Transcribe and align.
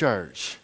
church. 0.00 0.56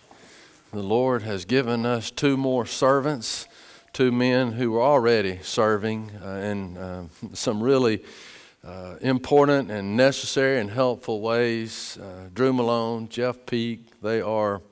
The 0.73 0.83
Lord 0.83 1.21
has 1.21 1.45
given 1.45 1.85
us 1.85 2.11
two 2.11 2.39
more 2.39 2.65
servants, 2.65 3.47
two 3.93 4.11
men 4.11 4.53
who 4.53 4.77
are 4.77 4.83
already 4.83 5.41
serving 5.43 6.11
uh, 6.25 6.29
in 6.29 6.79
uh, 6.79 7.05
some 7.35 7.63
really 7.63 8.03
uh, 8.67 8.95
important 9.03 9.71
and 9.71 9.95
necessary 9.95 10.59
and 10.59 10.71
helpful 10.71 11.21
ways. 11.21 11.99
Uh, 12.01 12.31
Drew 12.33 12.55
Malone, 12.55 13.11
Jeff 13.11 13.45
Peak, 13.45 14.01
they 14.01 14.23
are 14.23 14.63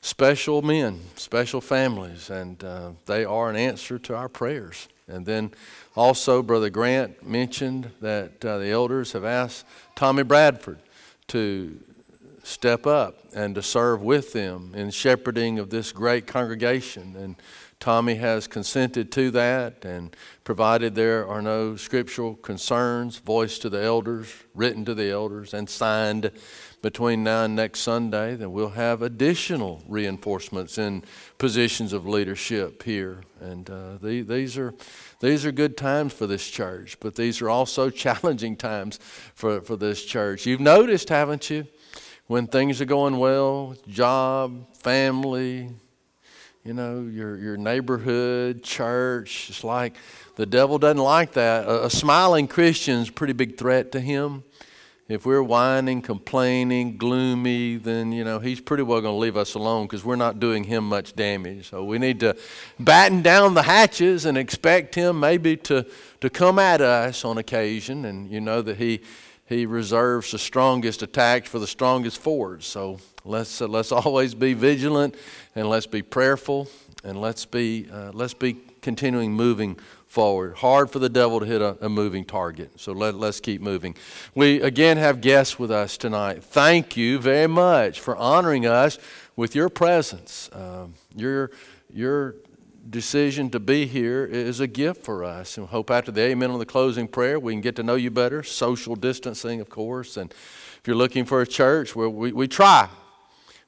special 0.00 0.60
men, 0.60 1.00
special 1.14 1.60
families, 1.60 2.30
and 2.30 2.64
uh, 2.64 2.90
they 3.06 3.24
are 3.24 3.48
an 3.48 3.54
answer 3.54 3.96
to 4.00 4.16
our 4.16 4.28
prayers. 4.28 4.88
And 5.06 5.24
then 5.24 5.52
also, 5.94 6.42
Brother 6.42 6.68
Grant 6.68 7.24
mentioned 7.24 7.92
that 8.00 8.44
uh, 8.44 8.58
the 8.58 8.70
elders 8.72 9.12
have 9.12 9.24
asked 9.24 9.64
Tommy 9.94 10.24
Bradford 10.24 10.80
to 11.28 11.78
step 12.44 12.86
up 12.86 13.18
and 13.34 13.54
to 13.54 13.62
serve 13.62 14.02
with 14.02 14.32
them 14.32 14.72
in 14.74 14.90
shepherding 14.90 15.58
of 15.58 15.70
this 15.70 15.92
great 15.92 16.26
congregation. 16.26 17.16
And 17.16 17.36
Tommy 17.80 18.14
has 18.14 18.46
consented 18.46 19.12
to 19.12 19.30
that, 19.32 19.84
and 19.84 20.16
provided 20.44 20.94
there 20.94 21.26
are 21.26 21.42
no 21.42 21.76
scriptural 21.76 22.34
concerns 22.36 23.18
voiced 23.18 23.62
to 23.62 23.68
the 23.68 23.82
elders, 23.82 24.32
written 24.54 24.84
to 24.86 24.94
the 24.94 25.10
elders, 25.10 25.52
and 25.52 25.68
signed 25.68 26.30
between 26.84 27.24
now 27.24 27.44
and 27.44 27.56
next 27.56 27.80
Sunday, 27.80 28.36
then 28.36 28.52
we'll 28.52 28.68
have 28.68 29.00
additional 29.00 29.82
reinforcements 29.88 30.76
in 30.76 31.02
positions 31.38 31.94
of 31.94 32.06
leadership 32.06 32.82
here. 32.82 33.22
And 33.40 33.68
uh, 33.70 33.96
the, 34.02 34.20
these 34.20 34.58
are 34.58 34.74
these 35.20 35.46
are 35.46 35.52
good 35.52 35.78
times 35.78 36.12
for 36.12 36.26
this 36.26 36.46
church, 36.46 36.98
but 37.00 37.14
these 37.14 37.40
are 37.40 37.48
also 37.48 37.88
challenging 38.04 38.54
times 38.54 38.98
for, 39.34 39.62
for 39.62 39.76
this 39.76 40.04
church. 40.04 40.44
You've 40.44 40.60
noticed, 40.60 41.08
haven't 41.08 41.48
you, 41.48 41.66
when 42.26 42.46
things 42.46 42.80
are 42.80 42.86
going 42.86 43.18
well, 43.18 43.76
job, 43.88 44.74
family, 44.76 45.70
you 46.64 46.72
know, 46.72 47.02
your, 47.02 47.36
your 47.36 47.56
neighborhood, 47.58 48.62
church, 48.62 49.50
it's 49.50 49.62
like 49.62 49.96
the 50.36 50.46
devil 50.46 50.78
doesn't 50.78 51.02
like 51.02 51.32
that. 51.32 51.66
A, 51.66 51.86
a 51.86 51.90
smiling 51.90 52.48
Christian's 52.48 53.10
a 53.10 53.12
pretty 53.12 53.34
big 53.34 53.58
threat 53.58 53.92
to 53.92 54.00
him. 54.00 54.42
If 55.06 55.26
we're 55.26 55.42
whining, 55.42 56.00
complaining, 56.00 56.96
gloomy, 56.96 57.76
then 57.76 58.10
you 58.10 58.24
know 58.24 58.38
he's 58.38 58.58
pretty 58.58 58.84
well 58.84 59.02
going 59.02 59.12
to 59.12 59.18
leave 59.18 59.36
us 59.36 59.52
alone 59.52 59.84
because 59.84 60.02
we're 60.02 60.16
not 60.16 60.40
doing 60.40 60.64
him 60.64 60.88
much 60.88 61.14
damage. 61.14 61.68
So 61.68 61.84
we 61.84 61.98
need 61.98 62.20
to 62.20 62.34
batten 62.80 63.20
down 63.20 63.52
the 63.52 63.64
hatches 63.64 64.24
and 64.24 64.38
expect 64.38 64.94
him 64.94 65.20
maybe 65.20 65.58
to 65.58 65.84
to 66.22 66.30
come 66.30 66.58
at 66.58 66.80
us 66.80 67.22
on 67.22 67.36
occasion. 67.36 68.06
And 68.06 68.30
you 68.30 68.40
know 68.40 68.62
that 68.62 68.78
he 68.78 69.02
he 69.46 69.66
reserves 69.66 70.30
the 70.30 70.38
strongest 70.38 71.02
attacks 71.02 71.48
for 71.48 71.58
the 71.58 71.66
strongest 71.66 72.18
forwards. 72.18 72.66
So 72.66 72.98
let's 73.24 73.60
uh, 73.60 73.68
let's 73.68 73.92
always 73.92 74.34
be 74.34 74.54
vigilant 74.54 75.14
and 75.54 75.68
let's 75.68 75.86
be 75.86 76.02
prayerful 76.02 76.68
and 77.02 77.20
let's 77.20 77.44
be 77.44 77.88
uh, 77.92 78.10
let's 78.12 78.34
be 78.34 78.56
continuing 78.80 79.32
moving 79.32 79.78
forward. 80.06 80.56
Hard 80.56 80.90
for 80.90 81.00
the 81.00 81.08
devil 81.08 81.40
to 81.40 81.46
hit 81.46 81.60
a, 81.60 81.76
a, 81.84 81.88
moving 81.88 82.24
target. 82.24 82.70
So 82.78 82.92
let, 82.92 83.16
let's 83.16 83.40
keep 83.40 83.60
moving. 83.60 83.96
We 84.34 84.60
again 84.60 84.96
have 84.96 85.20
guests 85.20 85.58
with 85.58 85.72
us 85.72 85.96
tonight. 85.96 86.44
Thank 86.44 86.96
you 86.96 87.18
very 87.18 87.48
much 87.48 87.98
for 87.98 88.16
honoring 88.16 88.64
us 88.64 88.98
with 89.34 89.56
your 89.56 89.68
presence. 89.68 90.48
Um, 90.52 90.94
your, 91.16 91.50
your 91.92 92.36
decision 92.88 93.50
to 93.50 93.60
be 93.60 93.86
here 93.86 94.24
is 94.24 94.60
a 94.60 94.66
gift 94.66 95.04
for 95.04 95.24
us. 95.24 95.56
And 95.56 95.66
hope 95.66 95.90
after 95.90 96.12
the 96.12 96.20
amen 96.22 96.50
on 96.50 96.58
the 96.58 96.66
closing 96.66 97.08
prayer, 97.08 97.38
we 97.38 97.52
can 97.52 97.60
get 97.60 97.76
to 97.76 97.82
know 97.82 97.94
you 97.94 98.10
better. 98.10 98.42
Social 98.42 98.96
distancing, 98.96 99.60
of 99.60 99.68
course. 99.68 100.16
And 100.16 100.30
if 100.32 100.82
you're 100.86 100.96
looking 100.96 101.24
for 101.24 101.40
a 101.40 101.46
church 101.46 101.96
where 101.96 102.08
we, 102.08 102.32
we 102.32 102.48
try, 102.48 102.88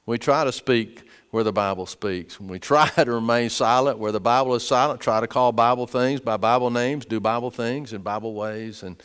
we 0.05 0.19
try 0.19 0.45
to 0.45 0.53
speak 0.53 1.09
where 1.31 1.45
the 1.45 1.53
Bible 1.53 1.87
speaks. 1.87 2.41
We 2.41 2.59
try 2.59 2.89
to 2.97 3.11
remain 3.11 3.51
silent 3.51 3.99
where 3.99 4.13
the 4.13 4.21
Bible 4.21 4.55
is 4.55 4.67
silent, 4.67 5.01
try 5.01 5.21
to 5.21 5.27
call 5.27 5.53
Bible 5.53 5.87
things 5.87 6.21
by 6.21 6.37
Bible 6.37 6.71
names, 6.71 7.05
do 7.05 7.21
Bible 7.21 7.51
things 7.51 7.93
in 7.93 8.03
Bible 8.03 8.35
ways, 8.35 8.83
and 8.83 9.03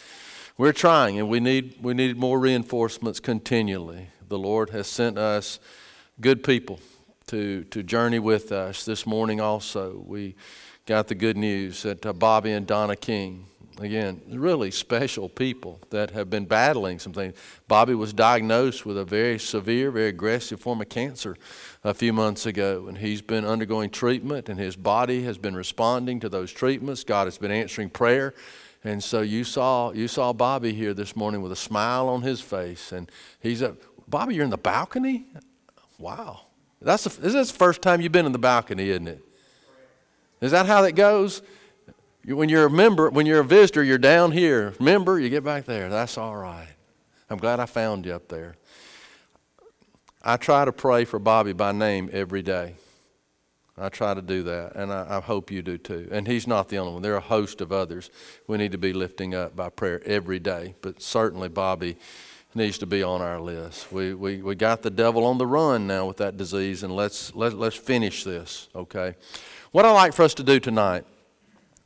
we're 0.57 0.73
trying, 0.73 1.17
and 1.17 1.27
we 1.27 1.39
need 1.39 1.77
we 1.81 1.93
need 1.93 2.17
more 2.17 2.39
reinforcements 2.39 3.19
continually. 3.19 4.07
The 4.27 4.37
Lord 4.37 4.69
has 4.69 4.87
sent 4.87 5.17
us 5.17 5.59
good 6.19 6.43
people 6.43 6.79
to 7.31 7.63
to 7.65 7.81
journey 7.81 8.19
with 8.19 8.51
us 8.51 8.85
this 8.85 9.05
morning. 9.05 9.41
Also, 9.41 10.03
we 10.05 10.35
got 10.85 11.07
the 11.07 11.15
good 11.15 11.37
news 11.37 11.83
that 11.83 12.05
uh, 12.05 12.13
Bobby 12.13 12.51
and 12.51 12.67
Donna 12.67 12.95
King 12.95 13.45
again, 13.79 14.21
really 14.29 14.69
special 14.69 15.29
people 15.29 15.79
that 15.89 16.11
have 16.11 16.29
been 16.29 16.45
battling 16.45 16.99
some 16.99 17.13
things. 17.13 17.35
Bobby 17.67 17.95
was 17.95 18.13
diagnosed 18.13 18.85
with 18.85 18.97
a 18.97 19.05
very 19.05 19.39
severe, 19.39 19.91
very 19.91 20.09
aggressive 20.09 20.59
form 20.59 20.81
of 20.81 20.89
cancer 20.89 21.37
a 21.83 21.93
few 21.93 22.13
months 22.13 22.45
ago, 22.45 22.85
and 22.87 22.97
he's 22.97 23.21
been 23.21 23.45
undergoing 23.45 23.89
treatment, 23.89 24.49
and 24.49 24.59
his 24.59 24.75
body 24.75 25.23
has 25.23 25.37
been 25.37 25.55
responding 25.55 26.19
to 26.19 26.29
those 26.29 26.51
treatments. 26.51 27.03
God 27.03 27.25
has 27.27 27.37
been 27.37 27.51
answering 27.51 27.89
prayer. 27.89 28.33
And 28.83 29.03
so 29.03 29.21
you 29.21 29.43
saw 29.43 29.91
you 29.91 30.07
saw 30.07 30.33
Bobby 30.33 30.73
here 30.73 30.93
this 30.93 31.15
morning 31.15 31.41
with 31.41 31.51
a 31.51 31.55
smile 31.55 32.09
on 32.09 32.23
his 32.23 32.41
face, 32.41 32.91
and 32.91 33.09
he's 33.39 33.61
up. 33.61 33.77
Bobby, 34.07 34.35
you're 34.35 34.43
in 34.43 34.49
the 34.49 34.57
balcony. 34.57 35.27
Wow, 35.97 36.41
that's 36.81 37.03
the, 37.03 37.21
this 37.21 37.33
is 37.33 37.51
the 37.51 37.57
first 37.57 37.81
time 37.81 38.01
you've 38.01 38.11
been 38.11 38.25
in 38.25 38.31
the 38.31 38.39
balcony, 38.39 38.89
isn't 38.89 39.07
it? 39.07 39.23
Is 40.41 40.51
that 40.51 40.65
how 40.65 40.81
that 40.81 40.93
goes? 40.93 41.41
When 42.25 42.49
you're 42.49 42.65
a 42.65 42.69
member, 42.69 43.09
when 43.09 43.25
you're 43.25 43.39
a 43.39 43.45
visitor, 43.45 43.83
you're 43.83 43.97
down 43.97 44.31
here. 44.31 44.73
Member, 44.79 45.19
you 45.19 45.29
get 45.29 45.43
back 45.43 45.65
there. 45.65 45.89
That's 45.89 46.17
all 46.17 46.35
right. 46.35 46.69
I'm 47.29 47.37
glad 47.37 47.59
I 47.59 47.65
found 47.65 48.05
you 48.05 48.13
up 48.13 48.27
there. 48.27 48.55
I 50.23 50.37
try 50.37 50.65
to 50.65 50.71
pray 50.71 51.05
for 51.05 51.17
Bobby 51.17 51.53
by 51.53 51.71
name 51.71 52.09
every 52.11 52.41
day. 52.41 52.75
I 53.77 53.89
try 53.89 54.13
to 54.13 54.21
do 54.21 54.43
that, 54.43 54.75
and 54.75 54.91
I, 54.91 55.17
I, 55.17 55.19
hope 55.21 55.49
you 55.49 55.61
do 55.63 55.77
too. 55.77 56.07
And 56.11 56.27
he's 56.27 56.45
not 56.45 56.69
the 56.69 56.77
only 56.77 56.93
one. 56.93 57.01
There 57.01 57.13
are 57.13 57.17
a 57.17 57.21
host 57.21 57.61
of 57.61 57.71
others 57.71 58.11
we 58.45 58.57
need 58.57 58.73
to 58.73 58.77
be 58.77 58.93
lifting 58.93 59.33
up 59.33 59.55
by 59.55 59.69
prayer 59.69 60.01
every 60.05 60.39
day, 60.39 60.75
but 60.81 61.01
certainly 61.01 61.49
Bobby 61.49 61.97
needs 62.53 62.77
to 62.79 62.85
be 62.85 63.03
on 63.03 63.21
our 63.21 63.39
list. 63.39 63.91
We, 63.91 64.13
we, 64.13 64.41
we 64.41 64.55
got 64.55 64.81
the 64.81 64.89
devil 64.89 65.25
on 65.25 65.37
the 65.37 65.47
run 65.47 65.87
now 65.87 66.05
with 66.05 66.17
that 66.17 66.37
disease, 66.37 66.83
and 66.83 66.95
let's, 66.95 67.33
let, 67.35 67.53
let's 67.53 67.75
finish 67.75 68.23
this, 68.23 68.69
okay? 68.75 69.15
What 69.71 69.85
I'd 69.85 69.91
like 69.91 70.13
for 70.13 70.23
us 70.23 70.33
to 70.35 70.43
do 70.43 70.59
tonight 70.59 71.05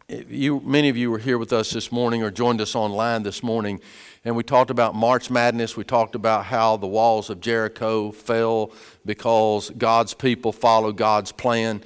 you, 0.07 0.59
many 0.63 0.89
of 0.89 0.97
you 0.97 1.09
were 1.09 1.17
here 1.17 1.37
with 1.37 1.51
us 1.51 1.71
this 1.71 1.91
morning 1.91 2.21
or 2.21 2.29
joined 2.29 2.61
us 2.61 2.75
online 2.75 3.23
this 3.23 3.41
morning, 3.41 3.79
and 4.23 4.35
we 4.35 4.43
talked 4.43 4.69
about 4.69 4.93
March 4.93 5.29
Madness. 5.29 5.75
We 5.75 5.83
talked 5.83 6.15
about 6.15 6.45
how 6.45 6.77
the 6.77 6.87
walls 6.87 7.29
of 7.29 7.41
Jericho 7.41 8.11
fell 8.11 8.71
because 9.05 9.71
God's 9.71 10.13
people 10.13 10.51
followed 10.51 10.97
God's 10.97 11.31
plan. 11.31 11.83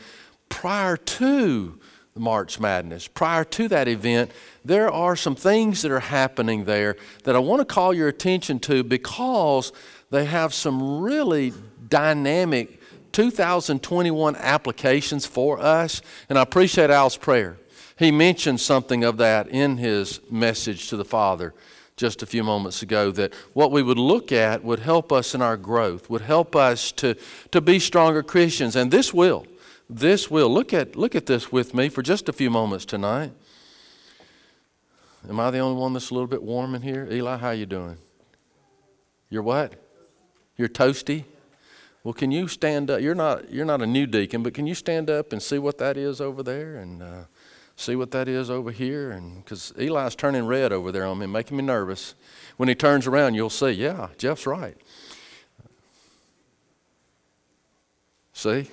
Prior 0.49 0.97
to 0.97 1.79
March 2.15 2.59
Madness, 2.59 3.07
prior 3.07 3.43
to 3.45 3.67
that 3.69 3.87
event, 3.87 4.31
there 4.65 4.91
are 4.91 5.15
some 5.15 5.35
things 5.35 5.81
that 5.81 5.91
are 5.91 5.99
happening 5.99 6.65
there 6.65 6.97
that 7.23 7.35
I 7.35 7.39
want 7.39 7.61
to 7.61 7.65
call 7.65 7.93
your 7.93 8.07
attention 8.07 8.59
to 8.61 8.83
because 8.83 9.71
they 10.09 10.25
have 10.25 10.53
some 10.53 10.99
really 11.01 11.53
dynamic 11.87 12.79
2021 13.11 14.35
applications 14.35 15.25
for 15.25 15.59
us. 15.59 16.01
And 16.27 16.37
I 16.37 16.41
appreciate 16.41 16.89
Al's 16.89 17.17
prayer 17.17 17.57
he 17.99 18.11
mentioned 18.11 18.61
something 18.61 19.03
of 19.03 19.17
that 19.17 19.49
in 19.49 19.75
his 19.77 20.21
message 20.31 20.87
to 20.87 20.95
the 20.95 21.03
Father 21.03 21.53
just 21.97 22.23
a 22.23 22.25
few 22.25 22.45
moments 22.45 22.81
ago 22.81 23.11
that 23.11 23.33
what 23.51 23.73
we 23.73 23.83
would 23.83 23.97
look 23.97 24.31
at 24.31 24.63
would 24.63 24.79
help 24.79 25.11
us 25.11 25.35
in 25.35 25.41
our 25.41 25.57
growth, 25.57 26.09
would 26.09 26.21
help 26.21 26.55
us 26.55 26.93
to, 26.93 27.13
to 27.51 27.59
be 27.59 27.77
stronger 27.77 28.23
Christians. 28.23 28.77
And 28.77 28.89
this 28.89 29.13
will. 29.13 29.45
This 29.89 30.29
will. 30.29 30.49
Look 30.49 30.73
at, 30.73 30.95
look 30.95 31.15
at 31.15 31.25
this 31.25 31.51
with 31.51 31.73
me 31.73 31.89
for 31.89 32.03
just 32.03 32.29
a 32.29 32.33
few 32.33 32.51
moments 32.51 32.85
tonight. 32.85 33.31
Am 35.27 35.39
I 35.39 35.49
the 35.49 35.59
only 35.59 35.79
one 35.79 35.93
that's 35.93 36.11
a 36.11 36.13
little 36.13 36.27
bit 36.27 36.43
warm 36.43 36.75
in 36.75 36.83
here? 36.83 37.07
Eli, 37.11 37.37
how 37.37 37.49
you 37.49 37.65
doing? 37.65 37.97
You're 39.29 39.43
what? 39.43 39.73
You're 40.57 40.69
toasty? 40.69 41.25
Well, 42.03 42.13
can 42.13 42.31
you 42.31 42.47
stand 42.47 42.89
up? 42.89 43.01
You're 43.01 43.15
not, 43.15 43.51
you're 43.51 43.65
not 43.65 43.81
a 43.81 43.87
new 43.87 44.05
deacon, 44.05 44.43
but 44.43 44.53
can 44.53 44.67
you 44.67 44.75
stand 44.75 45.09
up 45.09 45.33
and 45.33 45.41
see 45.41 45.57
what 45.57 45.77
that 45.79 45.97
is 45.97 46.21
over 46.21 46.43
there? 46.43 46.77
And 46.77 47.03
uh, 47.03 47.23
see 47.75 47.95
what 47.95 48.11
that 48.11 48.27
is 48.27 48.49
over 48.49 48.71
here? 48.71 49.11
And 49.11 49.43
because 49.43 49.73
Eli's 49.77 50.15
turning 50.15 50.45
red 50.45 50.71
over 50.71 50.91
there 50.91 51.05
on 51.05 51.17
me, 51.17 51.25
making 51.25 51.57
me 51.57 51.63
nervous. 51.63 52.13
When 52.57 52.69
he 52.69 52.75
turns 52.75 53.07
around, 53.07 53.33
you'll 53.33 53.49
see, 53.49 53.71
yeah, 53.71 54.09
Jeff's 54.17 54.45
right. 54.45 54.77
See? 58.33 58.69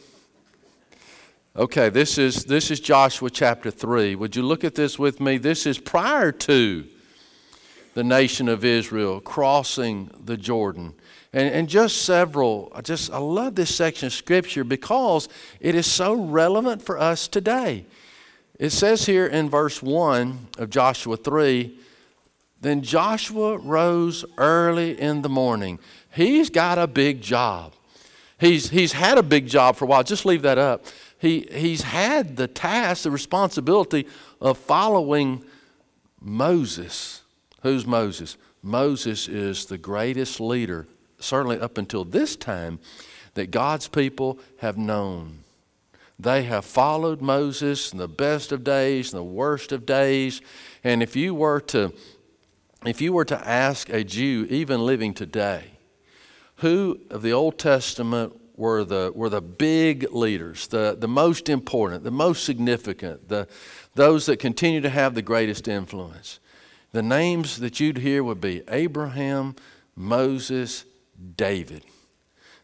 Okay, 1.58 1.88
this 1.88 2.18
is 2.18 2.44
this 2.44 2.70
is 2.70 2.80
Joshua 2.80 3.30
chapter 3.30 3.70
3. 3.70 4.14
Would 4.14 4.36
you 4.36 4.42
look 4.42 4.62
at 4.62 4.74
this 4.74 4.98
with 4.98 5.20
me? 5.20 5.38
This 5.38 5.64
is 5.64 5.78
prior 5.78 6.30
to 6.30 6.84
the 7.94 8.04
nation 8.04 8.46
of 8.50 8.62
Israel 8.62 9.22
crossing 9.22 10.10
the 10.22 10.36
Jordan. 10.36 10.92
And, 11.32 11.48
and 11.48 11.66
just 11.66 12.02
several, 12.02 12.70
I 12.74 12.82
just 12.82 13.10
I 13.10 13.16
love 13.16 13.54
this 13.54 13.74
section 13.74 14.08
of 14.08 14.12
scripture 14.12 14.64
because 14.64 15.30
it 15.58 15.74
is 15.74 15.86
so 15.90 16.12
relevant 16.14 16.82
for 16.82 16.98
us 16.98 17.26
today. 17.26 17.86
It 18.58 18.68
says 18.68 19.06
here 19.06 19.26
in 19.26 19.48
verse 19.48 19.82
1 19.82 20.48
of 20.58 20.68
Joshua 20.68 21.16
3 21.16 21.74
Then 22.60 22.82
Joshua 22.82 23.56
rose 23.56 24.26
early 24.36 25.00
in 25.00 25.22
the 25.22 25.30
morning. 25.30 25.78
He's 26.10 26.50
got 26.50 26.76
a 26.76 26.86
big 26.86 27.22
job. 27.22 27.72
He's, 28.38 28.68
he's 28.68 28.92
had 28.92 29.16
a 29.16 29.22
big 29.22 29.46
job 29.46 29.76
for 29.76 29.86
a 29.86 29.88
while. 29.88 30.02
Just 30.02 30.26
leave 30.26 30.42
that 30.42 30.58
up. 30.58 30.84
He, 31.18 31.48
he's 31.50 31.82
had 31.82 32.36
the 32.36 32.48
task, 32.48 33.04
the 33.04 33.10
responsibility 33.10 34.06
of 34.40 34.58
following 34.58 35.44
Moses. 36.20 37.22
Who's 37.62 37.86
Moses? 37.86 38.36
Moses 38.62 39.28
is 39.28 39.66
the 39.66 39.78
greatest 39.78 40.40
leader, 40.40 40.86
certainly 41.18 41.58
up 41.58 41.78
until 41.78 42.04
this 42.04 42.36
time, 42.36 42.80
that 43.34 43.50
God's 43.50 43.88
people 43.88 44.38
have 44.58 44.76
known. 44.76 45.40
They 46.18 46.44
have 46.44 46.64
followed 46.64 47.20
Moses 47.20 47.92
in 47.92 47.98
the 47.98 48.08
best 48.08 48.50
of 48.50 48.64
days 48.64 49.12
and 49.12 49.18
the 49.18 49.24
worst 49.24 49.72
of 49.72 49.84
days. 49.84 50.40
And 50.82 51.02
if 51.02 51.14
you 51.14 51.34
were 51.34 51.60
to 51.60 51.92
if 52.84 53.00
you 53.00 53.12
were 53.12 53.24
to 53.24 53.48
ask 53.48 53.88
a 53.88 54.04
Jew, 54.04 54.46
even 54.48 54.86
living 54.86 55.12
today, 55.12 55.72
who 56.56 57.00
of 57.10 57.22
the 57.22 57.32
Old 57.32 57.58
Testament 57.58 58.38
were 58.56 58.84
the, 58.84 59.12
were 59.14 59.28
the 59.28 59.40
big 59.40 60.12
leaders, 60.12 60.68
the, 60.68 60.96
the 60.98 61.08
most 61.08 61.48
important, 61.48 62.04
the 62.04 62.10
most 62.10 62.44
significant, 62.44 63.28
the, 63.28 63.48
those 63.94 64.26
that 64.26 64.38
continue 64.38 64.80
to 64.80 64.90
have 64.90 65.14
the 65.14 65.22
greatest 65.22 65.68
influence. 65.68 66.40
The 66.92 67.02
names 67.02 67.58
that 67.58 67.80
you'd 67.80 67.98
hear 67.98 68.24
would 68.24 68.40
be 68.40 68.62
Abraham, 68.68 69.56
Moses, 69.94 70.84
David. 71.36 71.84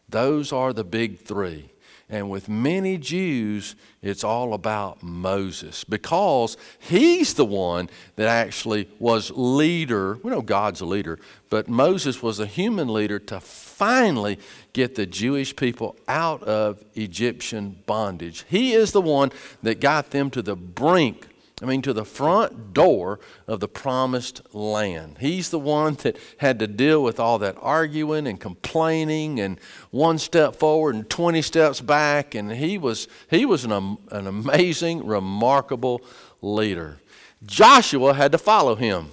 Those 0.09 0.51
are 0.51 0.73
the 0.73 0.83
big 0.83 1.19
three. 1.19 1.72
And 2.09 2.29
with 2.29 2.49
many 2.49 2.97
Jews, 2.97 3.75
it's 4.01 4.23
all 4.23 4.53
about 4.53 5.01
Moses 5.01 5.83
because 5.83 6.57
he's 6.77 7.33
the 7.33 7.45
one 7.45 7.89
that 8.17 8.27
actually 8.27 8.89
was 8.99 9.31
leader. 9.31 10.19
We 10.21 10.29
know 10.29 10.41
God's 10.41 10.81
a 10.81 10.85
leader, 10.85 11.17
but 11.49 11.67
Moses 11.67 12.21
was 12.21 12.39
a 12.39 12.45
human 12.45 12.91
leader 12.91 13.19
to 13.19 13.39
finally 13.39 14.37
get 14.73 14.95
the 14.95 15.05
Jewish 15.05 15.55
people 15.55 15.95
out 16.07 16.43
of 16.43 16.83
Egyptian 16.93 17.81
bondage. 17.85 18.45
He 18.49 18.73
is 18.73 18.91
the 18.91 19.01
one 19.01 19.31
that 19.63 19.79
got 19.79 20.11
them 20.11 20.29
to 20.31 20.41
the 20.41 20.55
brink 20.55 21.27
I 21.63 21.65
mean, 21.65 21.81
to 21.83 21.93
the 21.93 22.03
front 22.03 22.73
door 22.73 23.21
of 23.47 23.61
the 23.61 23.69
promised 23.69 24.41
land. 24.53 25.19
He's 25.21 25.49
the 25.49 25.59
one 25.59 25.93
that 26.03 26.17
had 26.37 26.59
to 26.59 26.67
deal 26.67 27.01
with 27.01 27.21
all 27.21 27.39
that 27.39 27.55
arguing 27.61 28.27
and 28.27 28.37
complaining 28.37 29.39
and 29.39 29.57
one 29.89 30.17
step 30.17 30.55
forward 30.55 30.95
and 30.95 31.09
20 31.09 31.41
steps 31.41 31.79
back. 31.79 32.35
And 32.35 32.51
he 32.51 32.77
was, 32.77 33.07
he 33.29 33.45
was 33.45 33.63
an, 33.63 33.71
an 33.71 34.27
amazing, 34.27 35.07
remarkable 35.07 36.01
leader. 36.41 36.97
Joshua 37.45 38.13
had 38.13 38.33
to 38.33 38.37
follow 38.37 38.75
him. 38.75 39.07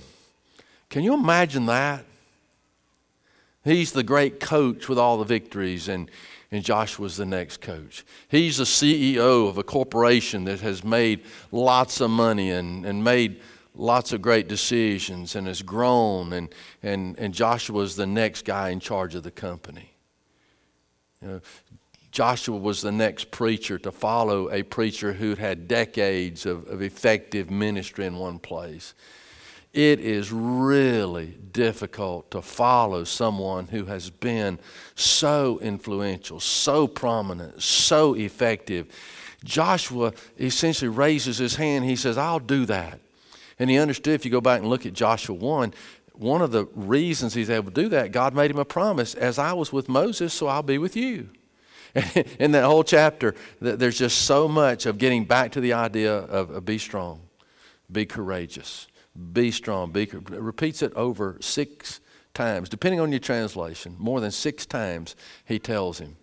Can 0.88 1.04
you 1.04 1.14
imagine 1.14 1.66
that? 1.66 2.04
He's 3.62 3.92
the 3.92 4.02
great 4.02 4.40
coach 4.40 4.88
with 4.88 4.98
all 4.98 5.18
the 5.18 5.24
victories, 5.24 5.86
and 5.86 6.10
and 6.52 6.64
Joshua's 6.64 7.16
the 7.16 7.26
next 7.26 7.60
coach. 7.60 8.04
He's 8.28 8.56
the 8.56 8.64
CEO 8.64 9.48
of 9.48 9.58
a 9.58 9.62
corporation 9.62 10.44
that 10.44 10.60
has 10.60 10.82
made 10.82 11.24
lots 11.52 12.00
of 12.00 12.10
money 12.10 12.50
and, 12.50 12.84
and 12.84 13.04
made 13.04 13.40
lots 13.74 14.12
of 14.12 14.20
great 14.20 14.48
decisions 14.48 15.36
and 15.36 15.46
has 15.46 15.62
grown, 15.62 16.32
and, 16.32 16.48
and, 16.82 17.18
and 17.18 17.32
Joshua's 17.32 17.94
the 17.94 18.06
next 18.06 18.44
guy 18.44 18.70
in 18.70 18.80
charge 18.80 19.14
of 19.14 19.22
the 19.22 19.30
company. 19.30 19.92
You 21.22 21.28
know, 21.28 21.40
Joshua 22.10 22.56
was 22.56 22.82
the 22.82 22.90
next 22.90 23.30
preacher 23.30 23.78
to 23.78 23.92
follow 23.92 24.50
a 24.50 24.64
preacher 24.64 25.12
who'd 25.12 25.38
had 25.38 25.68
decades 25.68 26.44
of, 26.44 26.66
of 26.66 26.82
effective 26.82 27.50
ministry 27.50 28.04
in 28.04 28.16
one 28.16 28.40
place 28.40 28.94
it 29.72 30.00
is 30.00 30.32
really 30.32 31.38
difficult 31.52 32.30
to 32.32 32.42
follow 32.42 33.04
someone 33.04 33.68
who 33.68 33.84
has 33.84 34.10
been 34.10 34.58
so 34.94 35.58
influential, 35.60 36.40
so 36.40 36.88
prominent, 36.88 37.62
so 37.62 38.14
effective. 38.14 38.88
Joshua 39.44 40.12
essentially 40.38 40.88
raises 40.88 41.38
his 41.38 41.56
hand. 41.56 41.84
He 41.84 41.96
says, 41.96 42.18
I'll 42.18 42.40
do 42.40 42.66
that. 42.66 43.00
And 43.58 43.70
he 43.70 43.78
understood, 43.78 44.14
if 44.14 44.24
you 44.24 44.30
go 44.30 44.40
back 44.40 44.60
and 44.60 44.68
look 44.68 44.86
at 44.86 44.92
Joshua 44.92 45.34
1, 45.34 45.74
one 46.14 46.42
of 46.42 46.50
the 46.50 46.66
reasons 46.74 47.34
he's 47.34 47.50
able 47.50 47.70
to 47.70 47.82
do 47.82 47.88
that, 47.90 48.12
God 48.12 48.34
made 48.34 48.50
him 48.50 48.58
a 48.58 48.64
promise 48.64 49.14
as 49.14 49.38
I 49.38 49.52
was 49.52 49.72
with 49.72 49.88
Moses, 49.88 50.34
so 50.34 50.48
I'll 50.48 50.62
be 50.62 50.78
with 50.78 50.96
you. 50.96 51.30
In 52.38 52.52
that 52.52 52.64
whole 52.64 52.84
chapter, 52.84 53.34
there's 53.60 53.98
just 53.98 54.22
so 54.22 54.46
much 54.46 54.86
of 54.86 54.98
getting 54.98 55.24
back 55.24 55.52
to 55.52 55.60
the 55.60 55.72
idea 55.72 56.14
of, 56.14 56.50
of 56.50 56.64
be 56.64 56.78
strong, 56.78 57.20
be 57.90 58.04
courageous. 58.04 58.86
Be 59.32 59.50
strong. 59.50 59.90
Be, 59.90 60.06
repeats 60.06 60.82
it 60.82 60.92
over 60.94 61.36
six 61.40 62.00
times, 62.34 62.68
depending 62.68 63.00
on 63.00 63.10
your 63.10 63.20
translation. 63.20 63.96
More 63.98 64.20
than 64.20 64.30
six 64.30 64.66
times, 64.66 65.16
he 65.44 65.58
tells 65.58 65.98
him. 65.98 66.16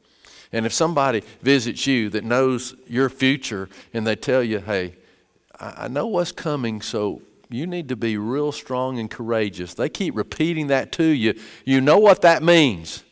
And 0.54 0.66
if 0.66 0.74
somebody 0.74 1.24
visits 1.42 1.86
you 1.86 2.10
that 2.12 2.24
knows 2.24 2.76
your 2.88 3.10
future 3.10 3.70
and 3.94 4.08
they 4.08 4.16
tell 4.16 4.42
you, 4.42 4.60
hey, 4.60 4.96
I 5.60 5.88
know 5.88 6.08
what's 6.08 6.32
coming, 6.32 6.82
so 6.82 7.22
you 7.50 7.68
need 7.68 7.90
to 7.90 7.96
be 7.96 8.18
real 8.18 8.52
strong 8.52 9.00
and 9.00 9.10
courageous. 9.10 9.74
They 9.74 9.90
keep 9.90 10.16
repeating 10.16 10.68
that 10.68 10.92
to 10.94 11.04
you. 11.04 11.40
You 11.66 11.82
know 11.82 11.98
what 11.98 12.22
that 12.22 12.44
means. 12.44 13.04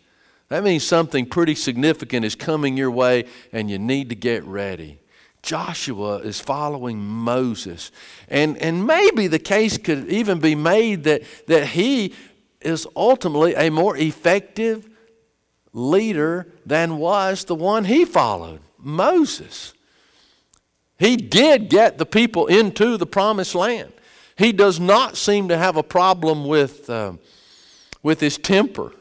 That 0.50 0.64
means 0.64 0.86
something 0.86 1.26
pretty 1.26 1.56
significant 1.56 2.24
is 2.24 2.36
coming 2.36 2.78
your 2.78 2.92
way, 2.92 3.26
and 3.52 3.70
you 3.70 3.80
need 3.80 4.10
to 4.10 4.16
get 4.16 4.44
ready. 4.46 5.00
Joshua 5.46 6.18
is 6.18 6.42
following 6.42 7.00
Moses. 7.00 7.92
And, 8.28 8.58
and 8.58 8.86
maybe 8.86 9.28
the 9.28 9.40
case 9.40 9.78
could 9.78 10.10
even 10.10 10.40
be 10.40 10.56
made 10.56 11.04
that, 11.04 11.22
that 11.46 11.68
he 11.68 12.16
is 12.62 12.88
ultimately 12.96 13.54
a 13.54 13.70
more 13.70 13.96
effective 13.96 14.90
leader 15.72 16.48
than 16.66 16.98
was 16.98 17.44
the 17.44 17.54
one 17.54 17.86
he 17.86 18.06
followed, 18.06 18.60
Moses. 18.80 19.74
He 20.98 21.16
did 21.16 21.70
get 21.70 22.00
the 22.00 22.08
people 22.08 22.48
into 22.48 22.98
the 22.98 23.06
promised 23.06 23.54
land. 23.54 23.94
He 24.38 24.52
does 24.52 24.80
not 24.80 25.16
seem 25.16 25.50
to 25.50 25.58
have 25.58 25.78
a 25.78 25.84
problem 25.84 26.46
with, 26.46 26.90
uh, 26.90 27.14
with 28.02 28.20
his 28.20 28.40
temper 28.40 28.94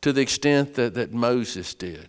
to 0.00 0.12
the 0.12 0.22
extent 0.22 0.74
that, 0.74 0.94
that 0.94 1.12
Moses 1.12 1.72
did. 1.72 2.08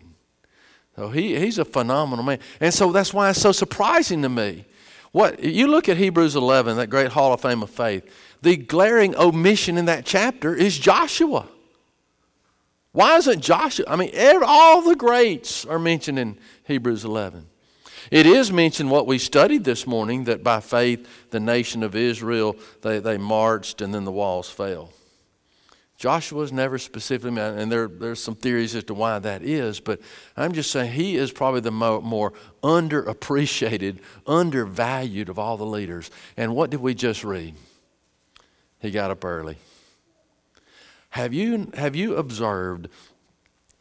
So 0.99 1.07
he, 1.07 1.39
he's 1.39 1.57
a 1.57 1.63
phenomenal 1.63 2.25
man. 2.25 2.39
And 2.59 2.73
so 2.73 2.91
that's 2.91 3.13
why 3.13 3.29
it's 3.29 3.39
so 3.39 3.53
surprising 3.53 4.21
to 4.23 4.27
me. 4.27 4.65
What 5.13 5.41
you 5.41 5.67
look 5.67 5.87
at 5.87 5.95
Hebrews 5.95 6.35
11, 6.35 6.75
that 6.75 6.89
great 6.89 7.11
hall 7.11 7.31
of 7.31 7.39
fame 7.39 7.63
of 7.63 7.69
faith, 7.69 8.03
the 8.41 8.57
glaring 8.57 9.15
omission 9.15 9.77
in 9.77 9.85
that 9.85 10.05
chapter 10.05 10.53
is 10.53 10.77
Joshua. 10.77 11.47
Why 12.91 13.15
isn't 13.15 13.39
Joshua? 13.39 13.85
I 13.87 13.95
mean, 13.95 14.09
every, 14.11 14.43
all 14.45 14.81
the 14.81 14.97
greats 14.97 15.63
are 15.63 15.79
mentioned 15.79 16.19
in 16.19 16.37
Hebrews 16.65 17.05
11. 17.05 17.45
It 18.11 18.25
is 18.25 18.51
mentioned 18.51 18.91
what 18.91 19.07
we 19.07 19.19
studied 19.19 19.63
this 19.63 19.87
morning 19.87 20.25
that 20.25 20.43
by 20.43 20.59
faith 20.59 21.07
the 21.29 21.39
nation 21.39 21.81
of 21.81 21.95
Israel 21.95 22.57
they, 22.81 22.99
they 22.99 23.17
marched 23.17 23.79
and 23.81 23.93
then 23.93 24.03
the 24.03 24.11
walls 24.11 24.49
fell. 24.49 24.91
Joshua's 25.99 26.53
never 26.53 26.77
specifically, 26.77 27.31
mentioned, 27.31 27.61
and 27.61 27.71
there, 27.71 27.89
there's 27.89 28.23
some 28.23 28.35
theories 28.35 28.73
as 28.73 28.85
to 28.85 28.93
why 28.93 29.19
that 29.19 29.43
is, 29.43 29.81
but 29.81 29.99
I'm 30.37 30.53
just 30.53 30.71
saying 30.71 30.93
he 30.93 31.17
is 31.17 31.29
probably 31.33 31.59
the 31.59 31.71
mo- 31.71 31.99
more 31.99 32.31
underappreciated, 32.63 33.99
undervalued 34.25 35.27
of 35.27 35.37
all 35.37 35.57
the 35.57 35.65
leaders. 35.65 36.09
And 36.37 36.55
what 36.55 36.69
did 36.69 36.79
we 36.79 36.95
just 36.95 37.25
read? 37.25 37.55
He 38.79 38.91
got 38.91 39.11
up 39.11 39.25
early. 39.25 39.57
Have 41.09 41.33
you, 41.33 41.69
have 41.73 41.97
you 41.97 42.15
observed, 42.15 42.87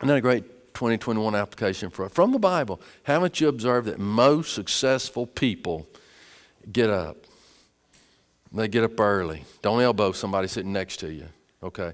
that 0.00 0.16
a 0.16 0.20
great 0.20 0.74
2021 0.74 1.36
application 1.36 1.88
for 1.88 2.08
from 2.08 2.32
the 2.32 2.40
Bible? 2.40 2.80
Haven't 3.04 3.40
you 3.40 3.46
observed 3.46 3.86
that 3.86 4.00
most 4.00 4.54
successful 4.54 5.24
people 5.24 5.86
get 6.72 6.90
up? 6.90 7.16
They 8.52 8.66
get 8.66 8.82
up 8.82 8.98
early. 8.98 9.44
Don't 9.62 9.80
elbow 9.80 10.10
somebody 10.10 10.48
sitting 10.48 10.72
next 10.72 10.96
to 10.96 11.12
you. 11.12 11.28
Okay. 11.62 11.92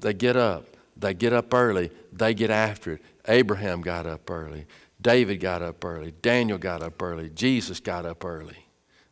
They 0.00 0.14
get 0.14 0.36
up. 0.36 0.66
They 0.96 1.14
get 1.14 1.32
up 1.32 1.52
early. 1.52 1.90
They 2.12 2.34
get 2.34 2.50
after 2.50 2.94
it. 2.94 3.02
Abraham 3.28 3.82
got 3.82 4.06
up 4.06 4.30
early. 4.30 4.66
David 5.00 5.40
got 5.40 5.62
up 5.62 5.84
early. 5.84 6.12
Daniel 6.22 6.58
got 6.58 6.82
up 6.82 7.00
early. 7.02 7.30
Jesus 7.30 7.80
got 7.80 8.06
up 8.06 8.24
early. 8.24 8.56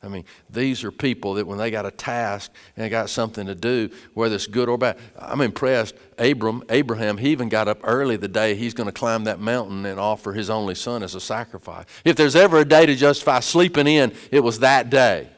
I 0.04 0.08
mean, 0.08 0.24
these 0.50 0.84
are 0.84 0.90
people 0.90 1.34
that 1.34 1.46
when 1.46 1.56
they 1.56 1.70
got 1.70 1.86
a 1.86 1.90
task 1.90 2.52
and 2.76 2.90
got 2.90 3.08
something 3.08 3.46
to 3.46 3.54
do, 3.54 3.88
whether 4.12 4.34
it's 4.34 4.46
good 4.46 4.68
or 4.68 4.76
bad, 4.76 4.98
I'm 5.18 5.40
impressed. 5.40 5.94
Abram, 6.18 6.62
Abraham, 6.68 7.16
he 7.16 7.30
even 7.30 7.48
got 7.48 7.68
up 7.68 7.80
early 7.84 8.16
the 8.16 8.28
day 8.28 8.54
he's 8.54 8.74
going 8.74 8.86
to 8.86 8.92
climb 8.92 9.24
that 9.24 9.40
mountain 9.40 9.86
and 9.86 9.98
offer 9.98 10.34
his 10.34 10.50
only 10.50 10.74
son 10.74 11.02
as 11.02 11.14
a 11.14 11.20
sacrifice. 11.20 11.86
If 12.04 12.16
there's 12.16 12.36
ever 12.36 12.58
a 12.58 12.64
day 12.66 12.84
to 12.84 12.94
justify 12.94 13.40
sleeping 13.40 13.86
in, 13.86 14.12
it 14.30 14.40
was 14.40 14.58
that 14.58 14.90
day. 14.90 15.28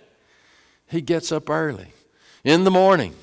He 0.89 1.01
gets 1.01 1.31
up 1.31 1.49
early 1.49 1.93
in 2.43 2.65
the 2.65 2.71
morning. 2.71 3.15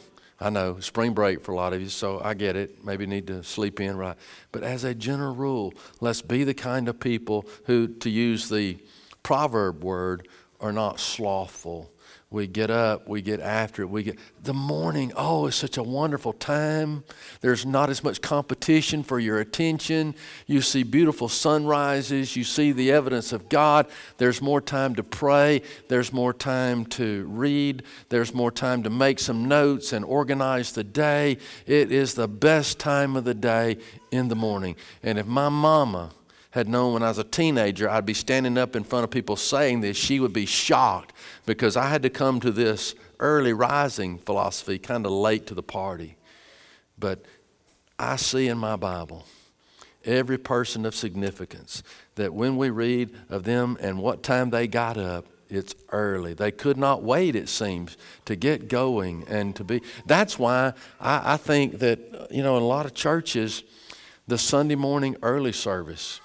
I 0.44 0.50
know, 0.50 0.78
spring 0.82 1.14
break 1.14 1.40
for 1.40 1.54
a 1.54 1.56
lot 1.56 1.72
of 1.72 1.82
you, 1.82 1.88
so 1.88 2.20
I 2.22 2.34
get 2.34 2.58
it. 2.58 2.84
Maybe 2.84 3.06
need 3.06 3.28
to 3.28 3.44
sleep 3.44 3.80
in, 3.80 3.96
right? 3.96 4.18
But 4.52 4.64
as 4.64 4.84
a 4.84 4.94
general 4.94 5.34
rule, 5.34 5.74
let's 6.02 6.22
be 6.22 6.44
the 6.44 6.54
kind 6.54 6.90
of 6.90 7.00
people 7.00 7.46
who, 7.64 7.88
to 7.88 8.10
use 8.10 8.50
the 8.50 8.78
proverb 9.24 9.86
word, 9.86 10.28
are 10.60 10.74
not 10.74 11.00
slothful. 11.00 11.94
We 12.34 12.48
get 12.48 12.72
up, 12.72 13.08
we 13.08 13.22
get 13.22 13.40
after 13.40 13.84
it, 13.84 13.90
we 13.90 14.02
get 14.02 14.18
the 14.42 14.54
morning. 14.54 15.14
Oh, 15.16 15.46
it's 15.46 15.56
such 15.56 15.78
a 15.78 15.84
wonderful 15.84 16.34
time. 16.34 17.04
There's 17.42 17.64
not 17.64 17.92
as 17.92 18.04
much 18.04 18.22
competition 18.22 19.04
for 19.04 19.20
your 19.20 19.40
attention. 19.40 20.16
You 20.48 20.62
see 20.62 20.82
beautiful 20.82 21.30
sunrises, 21.30 22.36
you 22.36 22.44
see 22.44 22.72
the 22.72 22.92
evidence 22.92 23.34
of 23.34 23.50
God. 23.50 23.88
There's 24.18 24.42
more 24.42 24.62
time 24.62 24.96
to 24.96 25.04
pray, 25.04 25.62
there's 25.90 26.12
more 26.12 26.34
time 26.34 26.86
to 26.88 27.26
read, 27.26 27.84
there's 28.10 28.34
more 28.34 28.52
time 28.52 28.82
to 28.82 28.90
make 28.90 29.20
some 29.20 29.48
notes 29.48 29.94
and 29.94 30.04
organize 30.04 30.72
the 30.72 30.84
day. 30.84 31.38
It 31.68 31.92
is 31.92 32.16
the 32.16 32.28
best 32.28 32.80
time 32.80 33.16
of 33.16 33.26
the 33.26 33.36
day 33.36 33.78
in 34.12 34.30
the 34.30 34.36
morning. 34.36 34.76
And 35.04 35.20
if 35.20 35.28
my 35.28 35.50
mama 35.50 36.10
had 36.54 36.70
known 36.70 36.94
when 36.94 37.02
I 37.02 37.08
was 37.08 37.18
a 37.18 37.24
teenager 37.24 37.90
I'd 37.90 38.06
be 38.06 38.14
standing 38.14 38.60
up 38.60 38.76
in 38.76 38.84
front 38.84 39.04
of 39.04 39.10
people 39.10 39.36
saying 39.36 39.82
this, 39.82 39.98
she 39.98 40.20
would 40.20 40.34
be 40.34 40.46
shocked 40.46 41.12
because 41.48 41.76
I 41.76 41.90
had 41.90 42.04
to 42.04 42.12
come 42.12 42.40
to 42.42 42.52
this 42.52 42.94
early 43.20 43.54
rising 43.54 44.20
philosophy 44.20 44.78
kind 44.78 45.04
of 45.08 45.12
late 45.12 45.48
to 45.48 45.56
the 45.56 45.64
party. 45.64 46.16
But 47.00 47.26
I 47.98 48.18
see 48.18 48.48
in 48.48 48.60
my 48.60 48.76
Bible 48.76 49.26
every 50.06 50.38
person 50.38 50.86
of 50.86 50.94
significance 50.94 51.82
that 52.16 52.36
when 52.36 52.56
we 52.56 52.70
read 52.70 53.18
of 53.32 53.46
them 53.46 53.76
and 53.82 53.98
what 53.98 54.22
time 54.22 54.52
they 54.52 54.68
got 54.68 54.96
up, 54.96 55.26
it's 55.50 55.74
early. 55.90 56.36
They 56.36 56.52
could 56.52 56.78
not 56.78 57.02
wait, 57.02 57.36
it 57.36 57.50
seems, 57.50 57.98
to 58.26 58.36
get 58.36 58.68
going 58.68 59.26
and 59.28 59.56
to 59.56 59.64
be. 59.64 59.82
That's 60.06 60.38
why 60.38 60.74
I, 61.00 61.34
I 61.34 61.38
think 61.38 61.80
that, 61.80 62.28
you 62.30 62.44
know, 62.44 62.58
in 62.58 62.64
a 62.64 62.68
lot 62.68 62.86
of 62.86 62.94
churches, 62.94 63.64
the 64.28 64.38
Sunday 64.38 64.76
morning 64.76 65.18
early 65.24 65.52
service 65.52 66.20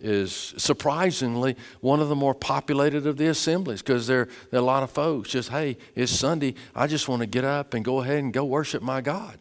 is 0.00 0.54
surprisingly 0.56 1.56
one 1.80 2.00
of 2.00 2.08
the 2.08 2.14
more 2.14 2.34
populated 2.34 3.06
of 3.06 3.16
the 3.16 3.26
assemblies 3.26 3.82
because 3.82 4.06
there, 4.06 4.28
are 4.52 4.58
a 4.58 4.60
lot 4.60 4.82
of 4.82 4.90
folks 4.90 5.30
just, 5.30 5.48
hey, 5.48 5.76
it's 5.94 6.12
Sunday. 6.12 6.54
I 6.74 6.86
just 6.86 7.08
want 7.08 7.20
to 7.20 7.26
get 7.26 7.44
up 7.44 7.74
and 7.74 7.84
go 7.84 8.00
ahead 8.00 8.18
and 8.18 8.32
go 8.32 8.44
worship 8.44 8.82
my 8.82 9.00
God. 9.00 9.38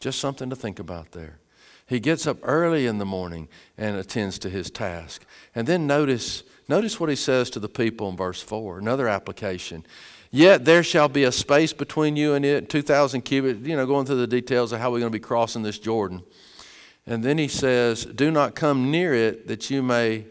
Just 0.00 0.18
something 0.18 0.50
to 0.50 0.56
think 0.56 0.80
about 0.80 1.12
there. 1.12 1.38
He 1.86 2.00
gets 2.00 2.26
up 2.26 2.38
early 2.42 2.86
in 2.86 2.98
the 2.98 3.04
morning 3.04 3.48
and 3.76 3.96
attends 3.96 4.38
to 4.40 4.50
his 4.50 4.70
task. 4.70 5.24
And 5.54 5.66
then 5.66 5.86
notice, 5.86 6.42
notice 6.68 6.98
what 6.98 7.08
he 7.08 7.16
says 7.16 7.50
to 7.50 7.60
the 7.60 7.68
people 7.68 8.08
in 8.08 8.16
verse 8.16 8.42
4, 8.42 8.78
another 8.78 9.08
application. 9.08 9.84
Yet 10.30 10.64
there 10.64 10.82
shall 10.82 11.08
be 11.08 11.24
a 11.24 11.32
space 11.32 11.72
between 11.72 12.16
you 12.16 12.34
and 12.34 12.44
it, 12.44 12.70
2,000 12.70 13.20
cubits, 13.20 13.66
you 13.66 13.76
know, 13.76 13.86
going 13.86 14.06
through 14.06 14.16
the 14.16 14.26
details 14.26 14.72
of 14.72 14.80
how 14.80 14.90
we're 14.90 15.00
going 15.00 15.12
to 15.12 15.18
be 15.18 15.20
crossing 15.20 15.62
this 15.62 15.78
Jordan. 15.78 16.22
And 17.06 17.24
then 17.24 17.38
he 17.38 17.48
says, 17.48 18.04
Do 18.04 18.30
not 18.30 18.54
come 18.54 18.90
near 18.90 19.14
it 19.14 19.48
that 19.48 19.70
you 19.70 19.82
may 19.82 20.26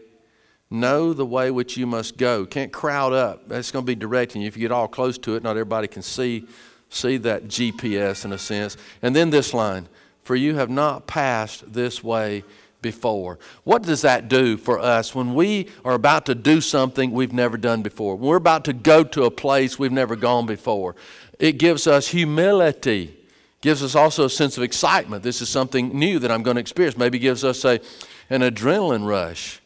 know 0.70 1.12
the 1.12 1.26
way 1.26 1.50
which 1.50 1.76
you 1.76 1.86
must 1.86 2.16
go. 2.16 2.46
Can't 2.46 2.72
crowd 2.72 3.12
up. 3.12 3.48
That's 3.48 3.70
going 3.70 3.84
to 3.84 3.86
be 3.86 3.94
directing 3.94 4.42
you. 4.42 4.48
If 4.48 4.56
you 4.56 4.62
get 4.62 4.72
all 4.72 4.88
close 4.88 5.18
to 5.18 5.34
it, 5.36 5.42
not 5.42 5.50
everybody 5.50 5.86
can 5.86 6.02
see, 6.02 6.46
see 6.88 7.18
that 7.18 7.44
GPS 7.44 8.24
in 8.24 8.32
a 8.32 8.38
sense. 8.38 8.76
And 9.02 9.14
then 9.14 9.30
this 9.30 9.52
line 9.52 9.88
For 10.22 10.34
you 10.36 10.54
have 10.56 10.70
not 10.70 11.06
passed 11.06 11.72
this 11.72 12.02
way 12.02 12.44
before. 12.80 13.38
What 13.64 13.82
does 13.82 14.02
that 14.02 14.28
do 14.28 14.56
for 14.56 14.78
us 14.78 15.14
when 15.14 15.34
we 15.34 15.68
are 15.84 15.94
about 15.94 16.26
to 16.26 16.34
do 16.34 16.60
something 16.60 17.12
we've 17.12 17.32
never 17.32 17.56
done 17.56 17.82
before? 17.82 18.16
When 18.16 18.28
we're 18.28 18.36
about 18.36 18.64
to 18.64 18.72
go 18.72 19.04
to 19.04 19.24
a 19.24 19.30
place 19.30 19.78
we've 19.78 19.92
never 19.92 20.16
gone 20.16 20.46
before. 20.46 20.96
It 21.38 21.58
gives 21.58 21.86
us 21.86 22.08
humility 22.08 23.21
gives 23.62 23.82
us 23.82 23.94
also 23.94 24.26
a 24.26 24.30
sense 24.30 24.58
of 24.58 24.62
excitement. 24.62 25.22
This 25.22 25.40
is 25.40 25.48
something 25.48 25.96
new 25.96 26.18
that 26.18 26.30
I'm 26.30 26.42
going 26.42 26.56
to 26.56 26.60
experience. 26.60 26.98
Maybe 26.98 27.18
gives 27.18 27.44
us 27.44 27.64
a, 27.64 27.80
an 28.28 28.42
adrenaline 28.42 29.06
rush. 29.06 29.62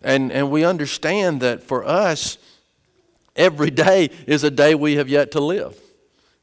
And, 0.00 0.32
and 0.32 0.50
we 0.50 0.64
understand 0.64 1.42
that 1.42 1.62
for 1.62 1.84
us, 1.84 2.38
every 3.36 3.70
day 3.70 4.10
is 4.26 4.44
a 4.44 4.50
day 4.50 4.74
we 4.74 4.94
have 4.94 5.08
yet 5.08 5.32
to 5.32 5.40
live. 5.40 5.78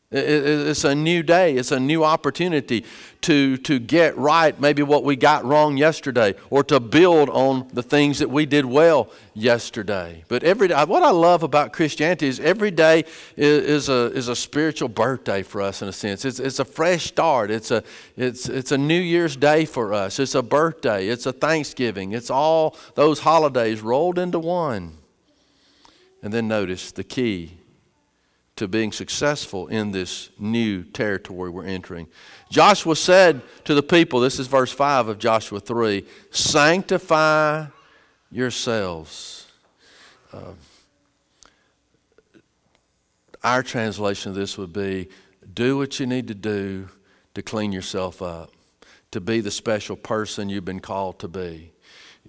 It's 0.09 0.85
a 0.85 0.95
new 0.95 1.21
day. 1.21 1.57
It's 1.57 1.73
a 1.73 1.81
new 1.81 2.05
opportunity 2.05 2.85
to, 3.21 3.57
to 3.57 3.77
get 3.77 4.17
right 4.17 4.57
maybe 4.57 4.81
what 4.81 5.03
we 5.03 5.17
got 5.17 5.43
wrong 5.43 5.75
yesterday 5.75 6.35
or 6.49 6.63
to 6.65 6.79
build 6.79 7.29
on 7.29 7.67
the 7.73 7.83
things 7.83 8.19
that 8.19 8.29
we 8.29 8.45
did 8.45 8.63
well 8.63 9.11
yesterday. 9.33 10.23
But 10.29 10.43
every 10.43 10.69
day, 10.69 10.81
what 10.85 11.03
I 11.03 11.11
love 11.11 11.43
about 11.43 11.73
Christianity 11.73 12.27
is 12.27 12.39
every 12.39 12.71
day 12.71 13.03
is, 13.35 13.89
a, 13.89 14.05
is 14.13 14.29
a 14.29 14.35
spiritual 14.35 14.87
birthday 14.87 15.43
for 15.43 15.61
us 15.61 15.81
in 15.81 15.89
a 15.89 15.93
sense. 15.93 16.23
It's, 16.23 16.39
it's 16.39 16.59
a 16.59 16.65
fresh 16.65 17.07
start. 17.07 17.51
It's 17.51 17.71
a, 17.71 17.83
it's, 18.15 18.47
it's 18.47 18.71
a 18.71 18.77
New 18.77 19.01
Year's 19.01 19.35
Day 19.35 19.65
for 19.65 19.93
us. 19.93 20.19
It's 20.19 20.35
a 20.35 20.41
birthday. 20.41 21.09
It's 21.09 21.25
a 21.25 21.33
Thanksgiving. 21.33 22.13
It's 22.13 22.29
all 22.29 22.77
those 22.95 23.19
holidays 23.19 23.81
rolled 23.81 24.17
into 24.17 24.39
one. 24.39 24.93
And 26.23 26.33
then 26.33 26.47
notice 26.47 26.93
the 26.93 27.03
key 27.03 27.56
to 28.57 28.67
being 28.67 28.91
successful 28.91 29.67
in 29.67 29.91
this 29.91 30.29
new 30.37 30.83
territory 30.83 31.49
we're 31.49 31.65
entering. 31.65 32.07
Joshua 32.49 32.95
said 32.95 33.41
to 33.65 33.73
the 33.73 33.83
people, 33.83 34.19
this 34.19 34.39
is 34.39 34.47
verse 34.47 34.71
5 34.71 35.07
of 35.07 35.19
Joshua 35.19 35.59
3 35.59 36.05
sanctify 36.31 37.67
yourselves. 38.31 39.47
Uh, 40.33 40.53
our 43.43 43.63
translation 43.63 44.29
of 44.31 44.35
this 44.35 44.57
would 44.57 44.73
be 44.73 45.07
do 45.53 45.77
what 45.77 45.99
you 45.99 46.05
need 46.05 46.27
to 46.27 46.35
do 46.35 46.89
to 47.33 47.41
clean 47.41 47.71
yourself 47.71 48.21
up, 48.21 48.51
to 49.11 49.21
be 49.21 49.39
the 49.39 49.51
special 49.51 49.95
person 49.95 50.49
you've 50.49 50.65
been 50.65 50.79
called 50.79 51.19
to 51.19 51.27
be. 51.27 51.71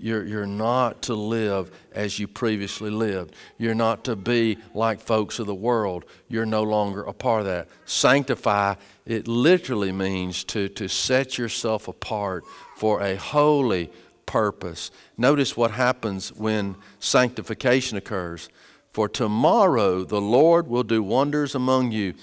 You're, 0.00 0.24
you're 0.24 0.46
not 0.46 1.02
to 1.02 1.14
live 1.14 1.70
as 1.92 2.18
you 2.18 2.28
previously 2.28 2.90
lived. 2.90 3.34
You're 3.58 3.74
not 3.74 4.04
to 4.04 4.16
be 4.16 4.58
like 4.74 5.00
folks 5.00 5.38
of 5.38 5.46
the 5.46 5.54
world. 5.54 6.04
You're 6.28 6.46
no 6.46 6.62
longer 6.62 7.02
a 7.02 7.12
part 7.12 7.40
of 7.40 7.46
that. 7.46 7.68
Sanctify, 7.84 8.74
it 9.06 9.28
literally 9.28 9.92
means 9.92 10.44
to, 10.44 10.68
to 10.70 10.88
set 10.88 11.38
yourself 11.38 11.88
apart 11.88 12.44
for 12.76 13.02
a 13.02 13.16
holy 13.16 13.90
purpose. 14.26 14.90
Notice 15.16 15.56
what 15.56 15.72
happens 15.72 16.32
when 16.32 16.76
sanctification 17.00 17.96
occurs. 17.96 18.48
For 18.90 19.08
tomorrow 19.08 20.04
the 20.04 20.20
Lord 20.20 20.68
will 20.68 20.82
do 20.82 21.02
wonders 21.02 21.54
among 21.54 21.92
you. 21.92 22.14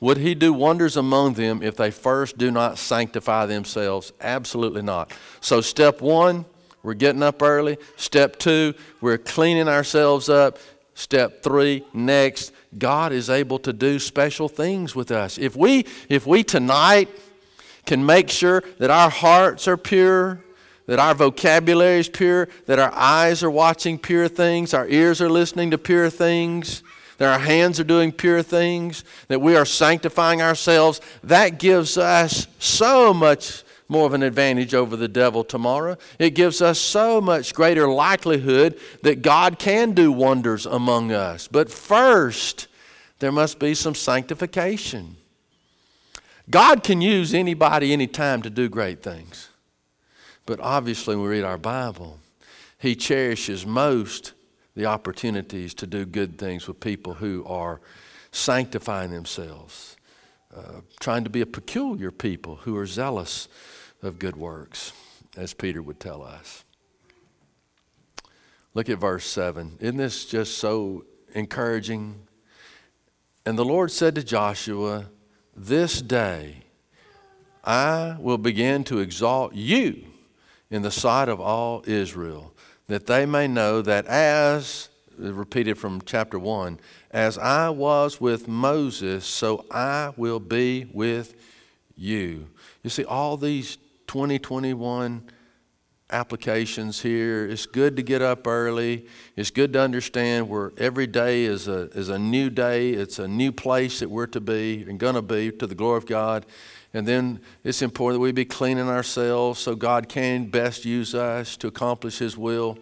Would 0.00 0.18
he 0.18 0.34
do 0.34 0.52
wonders 0.52 0.96
among 0.96 1.34
them 1.34 1.62
if 1.62 1.76
they 1.76 1.90
first 1.90 2.38
do 2.38 2.50
not 2.50 2.78
sanctify 2.78 3.46
themselves? 3.46 4.12
Absolutely 4.20 4.82
not. 4.82 5.12
So, 5.40 5.60
step 5.60 6.00
one, 6.00 6.44
we're 6.88 6.94
getting 6.94 7.22
up 7.22 7.42
early. 7.42 7.76
Step 7.96 8.38
two, 8.38 8.72
we're 9.02 9.18
cleaning 9.18 9.68
ourselves 9.68 10.30
up. 10.30 10.58
Step 10.94 11.42
three, 11.42 11.84
next, 11.92 12.50
God 12.78 13.12
is 13.12 13.28
able 13.28 13.58
to 13.58 13.74
do 13.74 13.98
special 13.98 14.48
things 14.48 14.96
with 14.96 15.10
us. 15.10 15.36
If 15.36 15.54
we, 15.54 15.84
if 16.08 16.26
we 16.26 16.42
tonight 16.42 17.10
can 17.84 18.06
make 18.06 18.30
sure 18.30 18.64
that 18.78 18.88
our 18.88 19.10
hearts 19.10 19.68
are 19.68 19.76
pure, 19.76 20.42
that 20.86 20.98
our 20.98 21.14
vocabulary 21.14 22.00
is 22.00 22.08
pure, 22.08 22.48
that 22.64 22.78
our 22.78 22.94
eyes 22.94 23.42
are 23.42 23.50
watching 23.50 23.98
pure 23.98 24.26
things, 24.26 24.72
our 24.72 24.88
ears 24.88 25.20
are 25.20 25.28
listening 25.28 25.70
to 25.72 25.76
pure 25.76 26.08
things, 26.08 26.82
that 27.18 27.30
our 27.30 27.38
hands 27.38 27.78
are 27.78 27.84
doing 27.84 28.12
pure 28.12 28.42
things, 28.42 29.04
that 29.26 29.42
we 29.42 29.56
are 29.56 29.66
sanctifying 29.66 30.40
ourselves, 30.40 31.02
that 31.22 31.58
gives 31.58 31.98
us 31.98 32.46
so 32.58 33.12
much 33.12 33.62
more 33.88 34.06
of 34.06 34.14
an 34.14 34.22
advantage 34.22 34.74
over 34.74 34.96
the 34.96 35.08
devil 35.08 35.42
tomorrow. 35.42 35.96
It 36.18 36.30
gives 36.30 36.60
us 36.60 36.78
so 36.78 37.20
much 37.20 37.54
greater 37.54 37.88
likelihood 37.88 38.78
that 39.02 39.22
God 39.22 39.58
can 39.58 39.92
do 39.92 40.12
wonders 40.12 40.66
among 40.66 41.12
us. 41.12 41.48
But 41.48 41.70
first, 41.70 42.68
there 43.18 43.32
must 43.32 43.58
be 43.58 43.74
some 43.74 43.94
sanctification. 43.94 45.16
God 46.50 46.82
can 46.82 47.00
use 47.00 47.34
anybody, 47.34 47.92
anytime 47.92 48.42
to 48.42 48.50
do 48.50 48.68
great 48.68 49.02
things. 49.02 49.48
But 50.46 50.60
obviously, 50.60 51.14
when 51.14 51.24
we 51.24 51.30
read 51.30 51.44
our 51.44 51.58
Bible, 51.58 52.18
He 52.78 52.94
cherishes 52.94 53.66
most 53.66 54.32
the 54.74 54.86
opportunities 54.86 55.74
to 55.74 55.86
do 55.86 56.06
good 56.06 56.38
things 56.38 56.66
with 56.68 56.80
people 56.80 57.14
who 57.14 57.44
are 57.46 57.80
sanctifying 58.30 59.10
themselves, 59.10 59.96
uh, 60.58 60.80
trying 60.98 61.24
to 61.24 61.30
be 61.30 61.40
a 61.40 61.46
peculiar 61.46 62.10
people 62.10 62.56
who 62.56 62.76
are 62.76 62.86
zealous 62.86 63.48
of 64.02 64.18
good 64.18 64.36
works, 64.36 64.92
as 65.36 65.54
Peter 65.54 65.80
would 65.80 66.00
tell 66.00 66.22
us. 66.22 66.64
Look 68.74 68.88
at 68.88 68.98
verse 68.98 69.24
7. 69.24 69.76
Isn't 69.80 69.96
this 69.96 70.24
just 70.24 70.58
so 70.58 71.04
encouraging? 71.34 72.26
And 73.46 73.56
the 73.58 73.64
Lord 73.64 73.90
said 73.90 74.14
to 74.16 74.24
Joshua, 74.24 75.06
This 75.56 76.02
day 76.02 76.64
I 77.64 78.16
will 78.18 78.38
begin 78.38 78.84
to 78.84 78.98
exalt 78.98 79.54
you 79.54 80.06
in 80.70 80.82
the 80.82 80.90
sight 80.90 81.28
of 81.28 81.40
all 81.40 81.82
Israel, 81.86 82.52
that 82.88 83.06
they 83.06 83.26
may 83.26 83.46
know 83.46 83.80
that 83.82 84.06
as, 84.06 84.88
repeated 85.16 85.78
from 85.78 86.02
chapter 86.04 86.38
1, 86.38 86.78
as 87.10 87.38
I 87.38 87.70
was 87.70 88.20
with 88.20 88.48
Moses, 88.48 89.24
so 89.24 89.64
I 89.70 90.12
will 90.16 90.40
be 90.40 90.86
with 90.92 91.34
you. 91.96 92.48
You 92.82 92.90
see, 92.90 93.04
all 93.04 93.36
these 93.36 93.76
2021 94.06 95.30
applications 96.10 97.02
here. 97.02 97.46
It's 97.46 97.66
good 97.66 97.96
to 97.96 98.02
get 98.02 98.22
up 98.22 98.46
early. 98.46 99.06
It's 99.36 99.50
good 99.50 99.72
to 99.74 99.80
understand 99.80 100.48
where 100.48 100.72
every 100.78 101.06
day 101.06 101.44
is 101.44 101.68
a, 101.68 101.90
is 101.90 102.08
a 102.08 102.18
new 102.18 102.48
day. 102.50 102.90
It's 102.90 103.18
a 103.18 103.28
new 103.28 103.52
place 103.52 104.00
that 104.00 104.08
we're 104.08 104.26
to 104.28 104.40
be 104.40 104.86
and 104.88 104.98
going 104.98 105.16
to 105.16 105.22
be 105.22 105.50
to 105.52 105.66
the 105.66 105.74
glory 105.74 105.98
of 105.98 106.06
God. 106.06 106.46
And 106.94 107.06
then 107.06 107.40
it's 107.62 107.82
important 107.82 108.18
that 108.18 108.22
we 108.22 108.32
be 108.32 108.46
cleaning 108.46 108.88
ourselves 108.88 109.60
so 109.60 109.74
God 109.74 110.08
can 110.08 110.46
best 110.46 110.86
use 110.86 111.14
us 111.14 111.56
to 111.58 111.66
accomplish 111.66 112.18
His 112.18 112.38
will. 112.38 112.78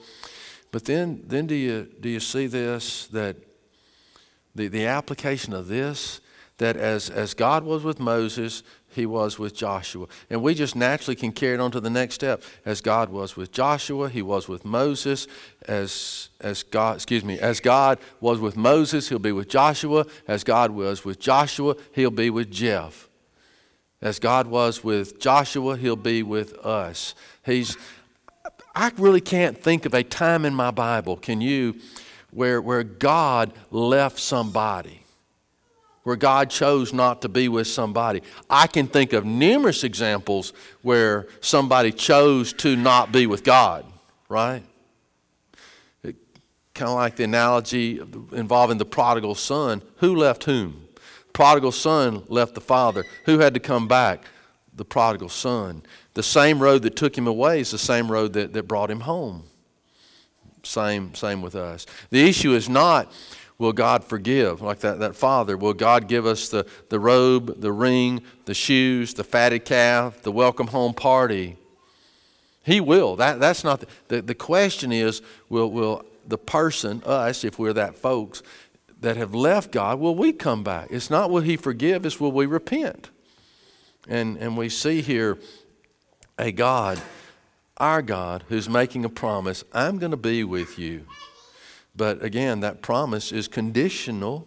But 0.70 0.84
then, 0.84 1.22
then 1.26 1.46
do, 1.46 1.54
you, 1.56 1.88
do 2.00 2.08
you 2.08 2.20
see 2.20 2.46
this 2.46 3.08
that 3.08 3.36
the, 4.56 4.68
the 4.68 4.86
application 4.86 5.52
of 5.52 5.68
this, 5.68 6.20
that 6.58 6.76
as, 6.76 7.10
as 7.10 7.34
God 7.34 7.64
was 7.64 7.84
with 7.84 8.00
Moses, 8.00 8.62
he 8.88 9.04
was 9.04 9.38
with 9.38 9.54
Joshua. 9.54 10.06
And 10.30 10.42
we 10.42 10.54
just 10.54 10.74
naturally 10.74 11.14
can 11.14 11.30
carry 11.30 11.54
it 11.54 11.60
on 11.60 11.70
to 11.72 11.80
the 11.80 11.90
next 11.90 12.14
step. 12.14 12.42
As 12.64 12.80
God 12.80 13.10
was 13.10 13.36
with 13.36 13.52
Joshua, 13.52 14.08
he 14.08 14.22
was 14.22 14.48
with 14.48 14.64
Moses. 14.64 15.28
As, 15.68 16.30
as 16.40 16.62
God, 16.62 16.96
excuse 16.96 17.22
me, 17.22 17.38
as 17.38 17.60
God 17.60 17.98
was 18.20 18.40
with 18.40 18.56
Moses, 18.56 19.10
he'll 19.10 19.18
be 19.18 19.32
with 19.32 19.48
Joshua. 19.48 20.06
As 20.26 20.44
God 20.44 20.70
was 20.70 21.04
with 21.04 21.20
Joshua, 21.20 21.76
he'll 21.92 22.10
be 22.10 22.30
with 22.30 22.50
Jeff. 22.50 23.08
As 24.00 24.18
God 24.18 24.46
was 24.46 24.82
with 24.82 25.20
Joshua, 25.20 25.76
he'll 25.76 25.96
be 25.96 26.22
with 26.22 26.54
us. 26.64 27.14
He's 27.44 27.76
I 28.76 28.92
really 28.98 29.22
can't 29.22 29.56
think 29.56 29.86
of 29.86 29.94
a 29.94 30.02
time 30.02 30.44
in 30.44 30.54
my 30.54 30.70
Bible, 30.70 31.16
can 31.16 31.40
you, 31.40 31.76
where, 32.36 32.60
where 32.60 32.84
God 32.84 33.52
left 33.70 34.18
somebody 34.18 35.00
where 36.02 36.14
God 36.14 36.50
chose 36.50 36.92
not 36.92 37.22
to 37.22 37.28
be 37.28 37.48
with 37.48 37.66
somebody. 37.66 38.22
I 38.48 38.68
can 38.68 38.86
think 38.86 39.12
of 39.12 39.24
numerous 39.24 39.82
examples 39.82 40.52
where 40.82 41.26
somebody 41.40 41.90
chose 41.90 42.52
to 42.58 42.76
not 42.76 43.10
be 43.10 43.26
with 43.26 43.42
God, 43.42 43.84
right? 44.28 44.62
Kind 46.04 46.16
of 46.88 46.94
like 46.94 47.16
the 47.16 47.24
analogy 47.24 47.98
involving 48.30 48.78
the 48.78 48.84
prodigal 48.84 49.34
son. 49.34 49.82
Who 49.96 50.14
left 50.14 50.44
whom? 50.44 50.86
Prodigal 51.32 51.72
son 51.72 52.22
left 52.28 52.54
the 52.54 52.60
father. 52.60 53.02
Who 53.24 53.40
had 53.40 53.54
to 53.54 53.60
come 53.60 53.88
back? 53.88 54.22
The 54.76 54.84
prodigal 54.84 55.30
son. 55.30 55.82
The 56.14 56.22
same 56.22 56.62
road 56.62 56.82
that 56.82 56.94
took 56.94 57.18
him 57.18 57.26
away 57.26 57.58
is 57.58 57.72
the 57.72 57.78
same 57.78 58.12
road 58.12 58.34
that, 58.34 58.52
that 58.52 58.68
brought 58.68 58.92
him 58.92 59.00
home. 59.00 59.42
Same, 60.66 61.14
same 61.14 61.42
with 61.42 61.54
us. 61.54 61.86
The 62.10 62.28
issue 62.28 62.54
is 62.54 62.68
not 62.68 63.12
will 63.58 63.72
God 63.72 64.04
forgive? 64.04 64.60
Like 64.60 64.80
that, 64.80 64.98
that 64.98 65.16
father, 65.16 65.56
will 65.56 65.74
God 65.74 66.08
give 66.08 66.26
us 66.26 66.48
the, 66.48 66.66
the 66.90 67.00
robe, 67.00 67.60
the 67.60 67.72
ring, 67.72 68.22
the 68.44 68.54
shoes, 68.54 69.14
the 69.14 69.24
fatted 69.24 69.64
calf, 69.64 70.22
the 70.22 70.32
welcome 70.32 70.66
home 70.68 70.92
party? 70.92 71.56
He 72.62 72.80
will. 72.80 73.16
That, 73.16 73.40
that's 73.40 73.64
not 73.64 73.80
the, 73.80 73.86
the, 74.08 74.22
the 74.22 74.34
question 74.34 74.92
is 74.92 75.22
will, 75.48 75.70
will 75.70 76.04
the 76.26 76.38
person, 76.38 77.02
us, 77.06 77.44
if 77.44 77.58
we're 77.58 77.72
that 77.72 77.96
folks, 77.96 78.42
that 79.00 79.16
have 79.16 79.34
left 79.34 79.70
God, 79.72 80.00
will 80.00 80.14
we 80.14 80.32
come 80.32 80.64
back? 80.64 80.88
It's 80.90 81.10
not 81.10 81.30
will 81.30 81.42
He 81.42 81.56
forgive, 81.56 82.04
it's 82.04 82.18
will 82.18 82.32
we 82.32 82.46
repent? 82.46 83.10
And, 84.08 84.36
and 84.38 84.56
we 84.56 84.68
see 84.68 85.00
here 85.00 85.38
a 86.38 86.52
God, 86.52 87.00
our 87.76 88.02
God, 88.02 88.44
who's 88.48 88.68
making 88.68 89.04
a 89.04 89.08
promise 89.08 89.64
I'm 89.72 89.98
going 89.98 90.10
to 90.10 90.16
be 90.16 90.44
with 90.44 90.78
you. 90.78 91.06
But 91.94 92.22
again, 92.22 92.60
that 92.60 92.82
promise 92.82 93.32
is 93.32 93.48
conditional. 93.48 94.46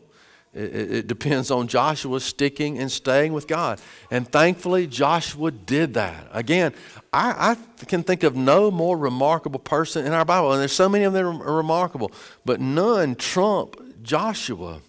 It, 0.51 1.05
depends 1.05 1.51
on 1.51 1.67
Joshua 1.67 2.19
sticking 2.19 2.79
and 2.79 2.91
staying 2.91 3.33
with 3.33 3.47
God. 3.47 3.79
And 4.09 4.27
thankfully, 4.27 4.87
Joshua 4.87 5.51
did 5.51 5.93
that. 5.93 6.27
Again, 6.31 6.73
I, 7.13 7.55
I, 7.81 7.85
can 7.85 8.01
think 8.01 8.23
of 8.23 8.35
no 8.35 8.71
more 8.71 8.97
remarkable 8.97 9.59
person 9.59 10.07
in 10.07 10.11
our 10.11 10.25
Bible. 10.25 10.51
And 10.51 10.59
there's 10.59 10.71
so 10.71 10.89
many 10.89 11.03
of 11.03 11.13
them 11.13 11.37
that 11.37 11.45
are 11.45 11.55
remarkable, 11.55 12.11
but 12.45 12.59
none 12.59 13.13
trump 13.13 14.01
Joshua 14.01 14.81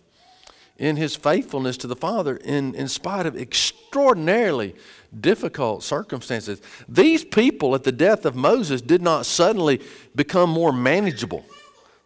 in 0.80 0.96
his 0.96 1.14
faithfulness 1.14 1.76
to 1.76 1.86
the 1.86 1.94
Father 1.94 2.36
in, 2.36 2.74
in 2.74 2.88
spite 2.88 3.26
of 3.26 3.36
extraordinarily 3.36 4.74
difficult 5.20 5.82
circumstances. 5.82 6.60
These 6.88 7.24
people 7.26 7.74
at 7.74 7.84
the 7.84 7.92
death 7.92 8.24
of 8.24 8.34
Moses 8.34 8.80
did 8.80 9.02
not 9.02 9.26
suddenly 9.26 9.82
become 10.16 10.48
more 10.48 10.72
manageable. 10.72 11.44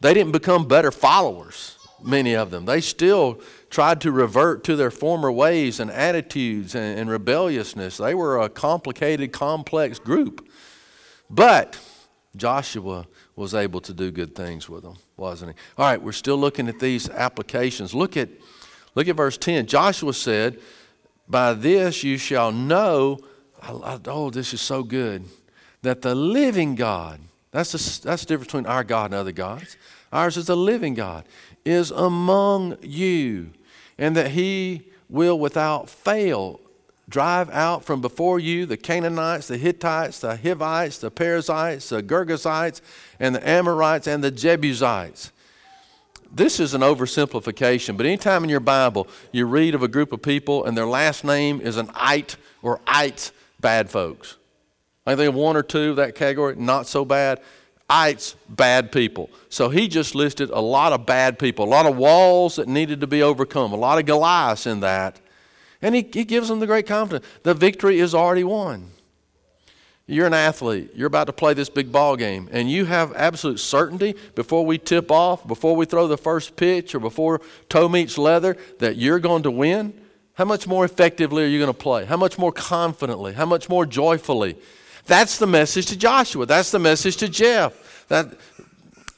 They 0.00 0.12
didn't 0.12 0.32
become 0.32 0.66
better 0.66 0.90
followers, 0.90 1.78
many 2.02 2.34
of 2.34 2.50
them. 2.50 2.66
They 2.66 2.80
still 2.80 3.40
tried 3.70 4.00
to 4.00 4.10
revert 4.10 4.64
to 4.64 4.74
their 4.74 4.90
former 4.90 5.30
ways 5.30 5.78
and 5.78 5.88
attitudes 5.88 6.74
and, 6.74 6.98
and 6.98 7.08
rebelliousness. 7.08 7.98
They 7.98 8.14
were 8.14 8.40
a 8.40 8.48
complicated, 8.48 9.32
complex 9.32 10.00
group. 10.00 10.48
But 11.30 11.78
Joshua 12.36 13.06
was 13.36 13.54
able 13.54 13.80
to 13.82 13.94
do 13.94 14.10
good 14.10 14.34
things 14.34 14.68
with 14.68 14.82
them, 14.82 14.96
wasn't 15.16 15.52
he? 15.52 15.56
All 15.78 15.86
right, 15.86 16.02
we're 16.02 16.12
still 16.12 16.36
looking 16.36 16.68
at 16.68 16.80
these 16.80 17.08
applications. 17.08 17.94
Look 17.94 18.16
at, 18.16 18.28
look 18.94 19.08
at 19.08 19.16
verse 19.16 19.36
10. 19.38 19.66
Joshua 19.66 20.12
said, 20.12 20.58
By 21.28 21.54
this 21.54 22.04
you 22.04 22.16
shall 22.18 22.52
know, 22.52 23.18
oh, 23.68 24.30
this 24.30 24.52
is 24.52 24.60
so 24.60 24.82
good, 24.82 25.24
that 25.82 26.02
the 26.02 26.14
living 26.14 26.74
God, 26.74 27.20
that's 27.50 27.72
the, 27.72 28.08
that's 28.08 28.22
the 28.22 28.28
difference 28.28 28.46
between 28.46 28.66
our 28.66 28.84
God 28.84 29.06
and 29.06 29.14
other 29.14 29.32
gods. 29.32 29.76
Ours 30.12 30.36
is 30.36 30.48
a 30.48 30.56
living 30.56 30.94
God, 30.94 31.24
is 31.64 31.90
among 31.90 32.78
you, 32.82 33.50
and 33.98 34.16
that 34.16 34.32
he 34.32 34.82
will 35.08 35.38
without 35.38 35.88
fail 35.88 36.60
drive 37.08 37.50
out 37.50 37.84
from 37.84 38.00
before 38.00 38.40
you 38.40 38.66
the 38.66 38.76
Canaanites, 38.76 39.48
the 39.48 39.58
Hittites, 39.58 40.20
the 40.20 40.36
Hivites, 40.36 40.98
the 40.98 41.10
Perizzites, 41.10 41.90
the 41.90 42.02
Girgashites, 42.02 42.80
and 43.20 43.34
the 43.34 43.46
Amorites, 43.46 44.06
and 44.06 44.24
the 44.24 44.30
Jebusites. 44.30 45.30
This 46.34 46.58
is 46.58 46.74
an 46.74 46.80
oversimplification, 46.80 47.96
but 47.96 48.06
anytime 48.06 48.42
in 48.42 48.50
your 48.50 48.58
Bible 48.58 49.06
you 49.30 49.46
read 49.46 49.72
of 49.76 49.84
a 49.84 49.88
group 49.88 50.10
of 50.12 50.20
people 50.20 50.64
and 50.64 50.76
their 50.76 50.86
last 50.86 51.22
name 51.22 51.60
is 51.60 51.76
an 51.76 51.90
ite 51.94 52.36
or 52.60 52.80
ites, 52.88 53.30
bad 53.60 53.88
folks. 53.88 54.36
I 55.06 55.14
think 55.14 55.28
of 55.28 55.34
one 55.36 55.56
or 55.56 55.62
two 55.62 55.90
of 55.90 55.96
that 55.96 56.16
category, 56.16 56.56
not 56.56 56.88
so 56.88 57.04
bad. 57.04 57.40
Ites, 57.88 58.34
bad 58.48 58.90
people. 58.90 59.30
So 59.48 59.68
he 59.68 59.86
just 59.86 60.16
listed 60.16 60.50
a 60.50 60.60
lot 60.60 60.92
of 60.92 61.06
bad 61.06 61.38
people, 61.38 61.66
a 61.66 61.70
lot 61.70 61.86
of 61.86 61.96
walls 61.96 62.56
that 62.56 62.66
needed 62.66 63.00
to 63.02 63.06
be 63.06 63.22
overcome, 63.22 63.72
a 63.72 63.76
lot 63.76 63.98
of 63.98 64.06
Goliaths 64.06 64.66
in 64.66 64.80
that. 64.80 65.20
And 65.80 65.94
he, 65.94 66.02
he 66.12 66.24
gives 66.24 66.48
them 66.48 66.58
the 66.58 66.66
great 66.66 66.86
confidence. 66.86 67.26
The 67.44 67.54
victory 67.54 68.00
is 68.00 68.12
already 68.12 68.42
won. 68.42 68.88
You're 70.06 70.26
an 70.26 70.34
athlete. 70.34 70.90
You're 70.94 71.06
about 71.06 71.28
to 71.28 71.32
play 71.32 71.54
this 71.54 71.70
big 71.70 71.90
ball 71.90 72.16
game, 72.16 72.48
and 72.52 72.70
you 72.70 72.84
have 72.84 73.14
absolute 73.16 73.58
certainty 73.58 74.14
before 74.34 74.66
we 74.66 74.76
tip 74.76 75.10
off, 75.10 75.46
before 75.46 75.74
we 75.74 75.86
throw 75.86 76.06
the 76.06 76.18
first 76.18 76.56
pitch, 76.56 76.94
or 76.94 77.00
before 77.00 77.40
toe 77.70 77.88
meets 77.88 78.18
leather 78.18 78.56
that 78.80 78.96
you're 78.96 79.18
going 79.18 79.44
to 79.44 79.50
win. 79.50 79.98
How 80.34 80.44
much 80.44 80.66
more 80.66 80.84
effectively 80.84 81.42
are 81.44 81.46
you 81.46 81.58
going 81.58 81.72
to 81.72 81.78
play? 81.78 82.04
How 82.04 82.18
much 82.18 82.38
more 82.38 82.52
confidently? 82.52 83.32
How 83.32 83.46
much 83.46 83.70
more 83.70 83.86
joyfully? 83.86 84.58
That's 85.06 85.38
the 85.38 85.46
message 85.46 85.86
to 85.86 85.96
Joshua. 85.96 86.44
That's 86.44 86.70
the 86.70 86.78
message 86.78 87.16
to 87.18 87.28
Jeff. 87.28 88.06
That 88.08 88.38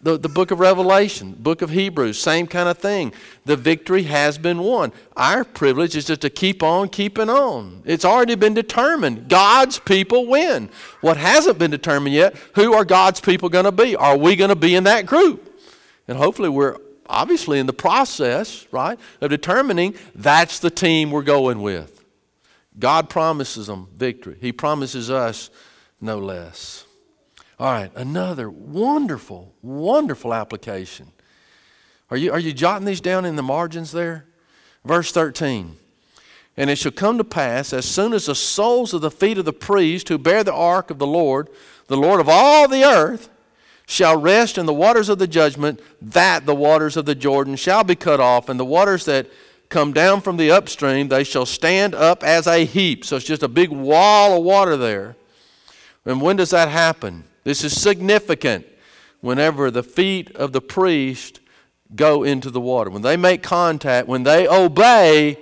the, 0.07 0.17
the 0.17 0.29
book 0.29 0.53
of 0.53 0.61
Revelation, 0.61 1.35
book 1.37 1.63
of 1.63 1.71
Hebrews, 1.71 2.17
same 2.17 2.47
kind 2.47 2.69
of 2.69 2.79
thing. 2.79 3.13
The 3.45 3.57
victory 3.57 4.05
has 4.05 4.39
been 4.39 4.61
won. 4.61 4.93
Our 5.17 5.43
privilege 5.43 5.97
is 5.97 6.05
just 6.05 6.21
to 6.21 6.31
keep 6.31 6.63
on 6.63 6.91
keeping 6.91 7.29
on. 7.29 7.83
It's 7.85 8.05
already 8.05 8.37
been 8.37 8.55
determined. 8.55 9.29
God's 9.29 9.81
people 9.81 10.29
win. 10.29 10.71
What 11.01 11.17
hasn't 11.17 11.59
been 11.59 11.73
determined 11.73 12.15
yet, 12.15 12.37
who 12.55 12.73
are 12.73 12.85
God's 12.85 13.21
people 13.21 13.49
going 13.49 13.65
to 13.65 13.73
be? 13.73 13.97
Are 13.97 14.17
we 14.17 14.37
going 14.37 14.51
to 14.51 14.55
be 14.55 14.77
in 14.77 14.85
that 14.85 15.07
group? 15.07 15.61
And 16.07 16.17
hopefully 16.17 16.51
we're 16.51 16.77
obviously 17.09 17.59
in 17.59 17.67
the 17.67 17.73
process, 17.73 18.65
right, 18.71 19.01
of 19.21 19.31
determining 19.31 19.97
that's 20.15 20.61
the 20.61 20.71
team 20.71 21.11
we're 21.11 21.23
going 21.23 21.63
with. 21.63 22.05
God 22.79 23.11
promises 23.11 23.67
them 23.67 23.89
victory. 23.97 24.37
He 24.41 24.53
promises 24.53 25.11
us 25.11 25.51
no 26.01 26.21
less. 26.21 26.86
All 27.59 27.73
right, 27.73 27.91
another 27.95 28.51
wonderful, 28.51 29.55
wonderful 29.63 30.35
application. 30.35 31.13
Are 32.11 32.17
you, 32.17 32.31
are 32.31 32.39
you 32.39 32.53
jotting 32.53 32.87
these 32.87 33.01
down 33.01 33.25
in 33.25 33.37
the 33.37 33.43
margins 33.43 33.93
there? 33.93 34.27
Verse 34.85 35.11
13. 35.11 35.77
And 36.59 36.71
it 36.71 36.77
shall 36.77 36.93
come 36.93 37.19
to 37.19 37.25
pass, 37.25 37.73
as 37.73 37.87
soon 37.87 38.13
as 38.13 38.27
the 38.27 38.35
soles 38.35 38.95
of 38.95 39.01
the 39.01 39.11
feet 39.11 39.39
of 39.39 39.45
the 39.45 39.53
priest 39.53 40.09
who 40.09 40.19
bear 40.19 40.45
the 40.45 40.53
ark 40.53 40.91
of 40.91 40.99
the 40.99 41.07
Lord, 41.07 41.49
the 41.87 41.97
Lord 41.97 42.21
of 42.21 42.29
all 42.29 42.69
the 42.69 42.85
earth, 42.85 43.31
shall 43.87 44.19
rest 44.19 44.59
in 44.59 44.67
the 44.67 44.75
waters 44.75 45.09
of 45.09 45.19
the 45.19 45.27
Jordan, 45.27 45.79
that 46.03 46.45
the 46.45 46.55
waters 46.55 46.97
of 46.97 47.07
the 47.07 47.15
Jordan 47.15 47.57
shall 47.57 47.85
be 47.85 47.95
cut 47.95 48.21
off, 48.21 48.49
and 48.49 48.59
the 48.59 48.65
waters 48.65 49.05
that 49.07 49.29
come 49.69 49.93
down 49.93 50.21
from 50.21 50.37
the 50.37 50.51
upstream, 50.51 51.09
they 51.09 51.25
shall 51.25 51.47
stand 51.47 51.95
up 51.95 52.23
as 52.23 52.47
a 52.47 52.65
heap. 52.65 53.05
So 53.05 53.17
it's 53.17 53.25
just 53.25 53.43
a 53.43 53.49
big 53.49 53.71
wall 53.71 54.39
of 54.39 54.45
water 54.45 54.77
there. 54.77 55.17
And 56.05 56.21
when 56.21 56.37
does 56.37 56.51
that 56.51 56.69
happen? 56.69 57.25
This 57.47 57.63
is 57.63 57.81
significant 57.81 58.67
whenever 59.21 59.71
the 59.71 59.85
feet 59.85 60.35
of 60.35 60.51
the 60.51 60.61
priest 60.61 61.39
go 61.95 62.25
into 62.25 62.51
the 62.51 62.61
water. 62.61 62.91
When 62.91 63.03
they 63.03 63.17
make 63.17 63.45
contact, 63.45 64.09
when 64.09 64.25
they 64.25 64.49
obey, 64.49 65.39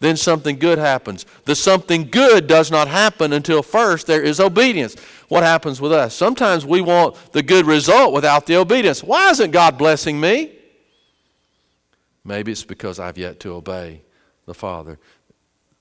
then 0.00 0.18
something 0.18 0.58
good 0.58 0.76
happens. 0.76 1.24
The 1.46 1.54
something 1.54 2.10
good 2.10 2.46
does 2.46 2.70
not 2.70 2.88
happen 2.88 3.32
until 3.32 3.62
first 3.62 4.06
there 4.06 4.20
is 4.20 4.38
obedience. 4.38 4.96
what 5.28 5.44
happens 5.44 5.80
with 5.80 5.92
us. 5.92 6.14
Sometimes 6.14 6.66
we 6.66 6.82
want 6.82 7.16
the 7.32 7.42
good 7.42 7.64
result 7.64 8.12
without 8.12 8.44
the 8.44 8.56
obedience. 8.56 9.02
Why 9.02 9.30
isn't 9.30 9.50
God 9.50 9.78
blessing 9.78 10.20
me? 10.20 10.52
Maybe 12.22 12.52
it's 12.52 12.64
because 12.64 13.00
I've 13.00 13.16
yet 13.16 13.40
to 13.40 13.54
obey 13.54 14.02
the 14.44 14.52
Father. 14.52 14.98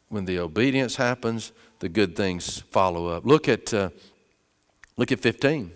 When 0.07 0.23
the 0.23 0.39
obedience 0.39 0.95
happens, 0.95 1.51
the 1.79 1.89
good 1.89 2.15
things 2.15 2.61
follow 2.71 3.07
up. 3.07 3.25
Look 3.25 3.49
at, 3.49 3.73
uh, 3.73 3.89
look 4.97 5.12
at 5.12 5.19
15. 5.19 5.71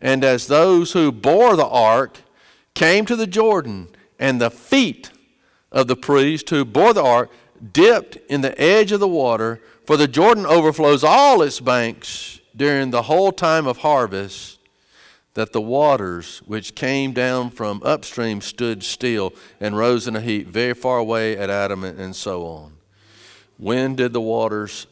And 0.00 0.24
as 0.24 0.46
those 0.46 0.92
who 0.92 1.12
bore 1.12 1.56
the 1.56 1.66
ark 1.66 2.18
came 2.74 3.04
to 3.06 3.16
the 3.16 3.26
Jordan, 3.26 3.88
and 4.18 4.40
the 4.40 4.50
feet 4.50 5.10
of 5.72 5.86
the 5.88 5.96
priest 5.96 6.50
who 6.50 6.64
bore 6.64 6.92
the 6.92 7.02
ark 7.02 7.30
dipped 7.72 8.16
in 8.28 8.40
the 8.40 8.58
edge 8.60 8.92
of 8.92 9.00
the 9.00 9.08
water, 9.08 9.60
for 9.86 9.96
the 9.96 10.08
Jordan 10.08 10.46
overflows 10.46 11.02
all 11.02 11.42
its 11.42 11.60
banks 11.60 12.40
during 12.54 12.90
the 12.90 13.02
whole 13.02 13.32
time 13.32 13.66
of 13.66 13.78
harvest, 13.78 14.58
that 15.34 15.52
the 15.52 15.60
waters 15.60 16.42
which 16.46 16.74
came 16.74 17.12
down 17.12 17.50
from 17.50 17.80
upstream 17.84 18.40
stood 18.40 18.82
still 18.82 19.32
and 19.60 19.76
rose 19.76 20.08
in 20.08 20.16
a 20.16 20.20
heap 20.20 20.46
very 20.48 20.74
far 20.74 20.98
away 20.98 21.36
at 21.36 21.48
Adam 21.48 21.84
and 21.84 22.16
so 22.16 22.44
on. 22.46 22.72
When 23.56 23.94
did 23.94 24.12
the 24.12 24.20
waters 24.20 24.86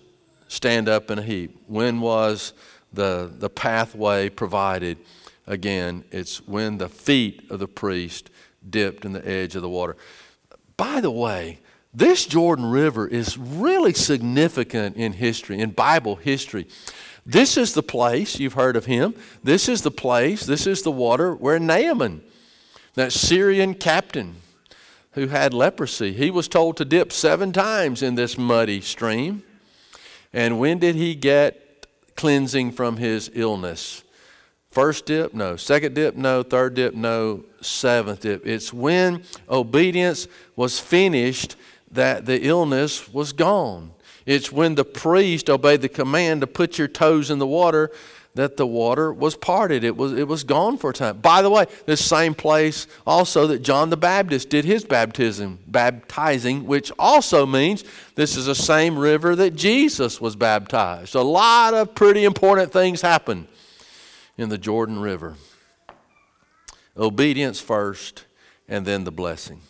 stand 0.46 0.88
up 0.88 1.10
in 1.10 1.18
a 1.18 1.22
heap? 1.22 1.60
When 1.66 2.00
was 2.00 2.52
the, 2.98 3.32
the 3.32 3.48
pathway 3.48 4.28
provided? 4.28 4.98
Again, 5.46 6.04
it's 6.10 6.46
when 6.46 6.78
the 6.78 6.88
feet 6.88 7.48
of 7.48 7.60
the 7.60 7.68
priest 7.68 8.28
dipped 8.68 9.04
in 9.04 9.12
the 9.12 9.26
edge 9.26 9.54
of 9.54 9.62
the 9.62 9.68
water. 9.68 9.96
By 10.76 11.00
the 11.00 11.10
way, 11.10 11.60
this 11.94 12.26
Jordan 12.26 12.66
River 12.66 13.06
is 13.06 13.38
really 13.38 13.94
significant 13.94 14.96
in 14.96 15.14
history, 15.14 15.58
in 15.60 15.70
Bible 15.70 16.16
history. 16.16 16.66
This 17.24 17.56
is 17.56 17.72
the 17.72 17.82
place, 17.82 18.38
you've 18.40 18.54
heard 18.54 18.76
of 18.76 18.86
him, 18.86 19.14
this 19.42 19.68
is 19.68 19.82
the 19.82 19.90
place, 19.90 20.44
this 20.44 20.66
is 20.66 20.82
the 20.82 20.90
water 20.90 21.34
where 21.34 21.58
Naaman, 21.58 22.22
that 22.94 23.12
Syrian 23.12 23.74
captain 23.74 24.36
who 25.12 25.28
had 25.28 25.54
leprosy, 25.54 26.12
he 26.12 26.30
was 26.30 26.48
told 26.48 26.76
to 26.76 26.84
dip 26.84 27.12
seven 27.12 27.52
times 27.52 28.02
in 28.02 28.16
this 28.16 28.36
muddy 28.36 28.80
stream. 28.80 29.42
And 30.32 30.58
when 30.58 30.78
did 30.78 30.94
he 30.94 31.14
get 31.14 31.67
cleansing 32.18 32.72
from 32.72 32.96
his 32.96 33.30
illness? 33.32 34.02
First 34.70 35.06
dip, 35.06 35.32
no. 35.32 35.56
Second 35.56 35.94
dip, 35.94 36.16
no. 36.16 36.42
Third 36.42 36.74
dip, 36.74 36.94
no. 36.94 37.44
Seventh 37.62 38.20
dip. 38.20 38.46
It's 38.46 38.72
when 38.72 39.22
obedience 39.48 40.26
was 40.56 40.78
finished 40.78 41.56
that 41.90 42.26
the 42.26 42.44
illness 42.44 43.12
was 43.12 43.32
gone. 43.32 43.92
It's 44.26 44.52
when 44.52 44.74
the 44.74 44.84
priest 44.84 45.48
obeyed 45.48 45.80
the 45.80 45.88
command 45.88 46.42
to 46.42 46.46
put 46.46 46.76
your 46.76 46.88
toes 46.88 47.30
in 47.30 47.38
the 47.38 47.46
water 47.46 47.90
that 48.38 48.56
the 48.56 48.66
water 48.66 49.12
was 49.12 49.34
parted. 49.34 49.82
It 49.82 49.96
was, 49.96 50.12
it 50.12 50.28
was 50.28 50.44
gone 50.44 50.78
for 50.78 50.90
a 50.90 50.92
time. 50.92 51.18
By 51.18 51.42
the 51.42 51.50
way, 51.50 51.66
this 51.86 52.04
same 52.04 52.36
place 52.36 52.86
also 53.04 53.48
that 53.48 53.62
John 53.62 53.90
the 53.90 53.96
Baptist 53.96 54.48
did 54.48 54.64
his 54.64 54.84
baptism, 54.84 55.58
baptizing, 55.66 56.64
which 56.64 56.92
also 57.00 57.46
means 57.46 57.82
this 58.14 58.36
is 58.36 58.46
the 58.46 58.54
same 58.54 58.96
river 58.96 59.34
that 59.34 59.56
Jesus 59.56 60.20
was 60.20 60.36
baptized. 60.36 61.16
A 61.16 61.20
lot 61.22 61.74
of 61.74 61.96
pretty 61.96 62.24
important 62.24 62.72
things 62.72 63.00
happen 63.00 63.48
in 64.36 64.50
the 64.50 64.58
Jordan 64.58 65.00
River. 65.00 65.34
Obedience 66.96 67.60
first, 67.60 68.24
and 68.68 68.86
then 68.86 69.02
the 69.02 69.10
blessing. 69.10 69.62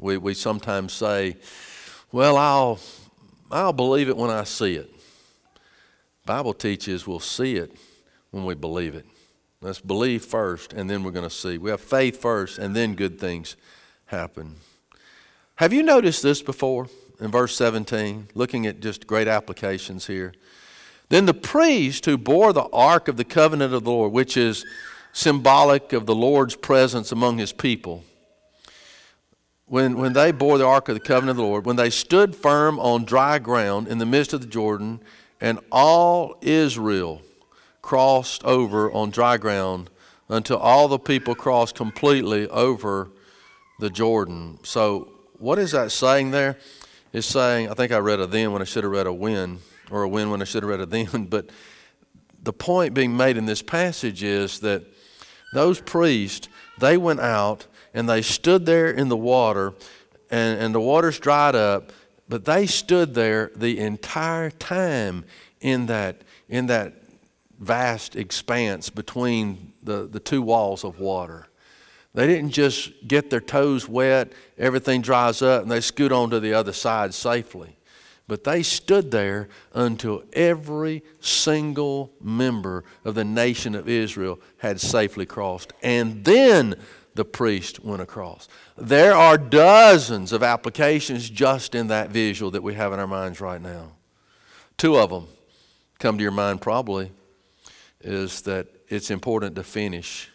We, 0.00 0.16
we 0.16 0.34
sometimes 0.34 0.92
say, 0.92 1.36
well, 2.10 2.36
I'll, 2.36 2.80
I'll 3.52 3.72
believe 3.72 4.08
it 4.08 4.16
when 4.16 4.30
I 4.30 4.42
see 4.42 4.74
it. 4.74 4.92
Bible 6.28 6.52
teaches 6.52 7.06
we'll 7.06 7.20
see 7.20 7.56
it 7.56 7.74
when 8.32 8.44
we 8.44 8.54
believe 8.54 8.94
it. 8.94 9.06
Let's 9.62 9.80
believe 9.80 10.22
first, 10.22 10.74
and 10.74 10.88
then 10.88 11.02
we're 11.02 11.10
going 11.10 11.26
to 11.26 11.34
see. 11.34 11.56
We 11.56 11.70
have 11.70 11.80
faith 11.80 12.20
first, 12.20 12.58
and 12.58 12.76
then 12.76 12.94
good 12.94 13.18
things 13.18 13.56
happen. 14.04 14.56
Have 15.54 15.72
you 15.72 15.82
noticed 15.82 16.22
this 16.22 16.42
before 16.42 16.88
in 17.18 17.30
verse 17.30 17.56
17? 17.56 18.28
Looking 18.34 18.66
at 18.66 18.80
just 18.80 19.06
great 19.06 19.26
applications 19.26 20.06
here. 20.06 20.34
Then 21.08 21.24
the 21.24 21.32
priest 21.32 22.04
who 22.04 22.18
bore 22.18 22.52
the 22.52 22.68
ark 22.74 23.08
of 23.08 23.16
the 23.16 23.24
covenant 23.24 23.72
of 23.72 23.84
the 23.84 23.90
Lord, 23.90 24.12
which 24.12 24.36
is 24.36 24.66
symbolic 25.14 25.94
of 25.94 26.04
the 26.04 26.14
Lord's 26.14 26.56
presence 26.56 27.10
among 27.10 27.38
his 27.38 27.54
people, 27.54 28.04
when, 29.64 29.96
when 29.96 30.12
they 30.12 30.30
bore 30.32 30.58
the 30.58 30.66
ark 30.66 30.90
of 30.90 30.94
the 30.94 31.00
covenant 31.00 31.30
of 31.30 31.36
the 31.36 31.42
Lord, 31.42 31.64
when 31.64 31.76
they 31.76 31.88
stood 31.88 32.36
firm 32.36 32.78
on 32.78 33.06
dry 33.06 33.38
ground 33.38 33.88
in 33.88 33.96
the 33.96 34.04
midst 34.04 34.34
of 34.34 34.42
the 34.42 34.46
Jordan, 34.46 35.00
and 35.40 35.58
all 35.70 36.36
Israel 36.40 37.22
crossed 37.82 38.44
over 38.44 38.90
on 38.92 39.10
dry 39.10 39.36
ground 39.36 39.90
until 40.28 40.58
all 40.58 40.88
the 40.88 40.98
people 40.98 41.34
crossed 41.34 41.74
completely 41.74 42.46
over 42.48 43.10
the 43.78 43.88
Jordan. 43.88 44.58
So, 44.62 45.08
what 45.38 45.58
is 45.58 45.72
that 45.72 45.92
saying 45.92 46.32
there? 46.32 46.58
It's 47.12 47.26
saying, 47.26 47.70
I 47.70 47.74
think 47.74 47.92
I 47.92 47.98
read 47.98 48.20
a 48.20 48.26
then 48.26 48.52
when 48.52 48.60
I 48.60 48.64
should 48.64 48.84
have 48.84 48.92
read 48.92 49.06
a 49.06 49.12
when, 49.12 49.60
or 49.90 50.02
a 50.02 50.08
when 50.08 50.30
when 50.30 50.42
I 50.42 50.44
should 50.44 50.62
have 50.62 50.70
read 50.70 50.80
a 50.80 50.86
then, 50.86 51.26
but 51.26 51.50
the 52.42 52.52
point 52.52 52.94
being 52.94 53.16
made 53.16 53.36
in 53.36 53.46
this 53.46 53.62
passage 53.62 54.22
is 54.22 54.60
that 54.60 54.84
those 55.54 55.80
priests, 55.80 56.48
they 56.78 56.96
went 56.96 57.20
out 57.20 57.66
and 57.94 58.08
they 58.08 58.22
stood 58.22 58.66
there 58.66 58.90
in 58.90 59.08
the 59.08 59.16
water, 59.16 59.72
and, 60.30 60.60
and 60.60 60.74
the 60.74 60.80
waters 60.80 61.18
dried 61.18 61.54
up, 61.54 61.92
but 62.28 62.44
they 62.44 62.66
stood 62.66 63.14
there 63.14 63.50
the 63.56 63.78
entire 63.78 64.50
time 64.50 65.24
in 65.60 65.86
that, 65.86 66.22
in 66.48 66.66
that 66.66 66.94
vast 67.58 68.16
expanse 68.16 68.90
between 68.90 69.72
the, 69.82 70.06
the 70.06 70.20
two 70.20 70.42
walls 70.42 70.84
of 70.84 71.00
water. 71.00 71.48
They 72.14 72.26
didn't 72.26 72.50
just 72.50 73.06
get 73.06 73.30
their 73.30 73.40
toes 73.40 73.88
wet, 73.88 74.32
everything 74.56 75.02
dries 75.02 75.42
up, 75.42 75.62
and 75.62 75.70
they 75.70 75.80
scoot 75.80 76.12
on 76.12 76.30
to 76.30 76.40
the 76.40 76.54
other 76.54 76.72
side 76.72 77.14
safely. 77.14 77.76
But 78.26 78.44
they 78.44 78.62
stood 78.62 79.10
there 79.10 79.48
until 79.72 80.22
every 80.34 81.02
single 81.20 82.12
member 82.20 82.84
of 83.04 83.14
the 83.14 83.24
nation 83.24 83.74
of 83.74 83.88
Israel 83.88 84.38
had 84.58 84.80
safely 84.80 85.24
crossed. 85.24 85.72
And 85.82 86.24
then 86.24 86.74
the 87.18 87.24
priest 87.24 87.84
went 87.84 88.00
across. 88.00 88.46
There 88.76 89.12
are 89.12 89.36
dozens 89.36 90.32
of 90.32 90.44
applications 90.44 91.28
just 91.28 91.74
in 91.74 91.88
that 91.88 92.10
visual 92.10 92.52
that 92.52 92.62
we 92.62 92.74
have 92.74 92.92
in 92.92 93.00
our 93.00 93.08
minds 93.08 93.40
right 93.40 93.60
now. 93.60 93.90
Two 94.76 94.96
of 94.96 95.10
them 95.10 95.26
come 95.98 96.16
to 96.16 96.22
your 96.22 96.30
mind 96.30 96.60
probably 96.60 97.10
is 98.00 98.42
that 98.42 98.68
it's 98.88 99.10
important 99.10 99.56
to 99.56 99.64
finish. 99.64 100.30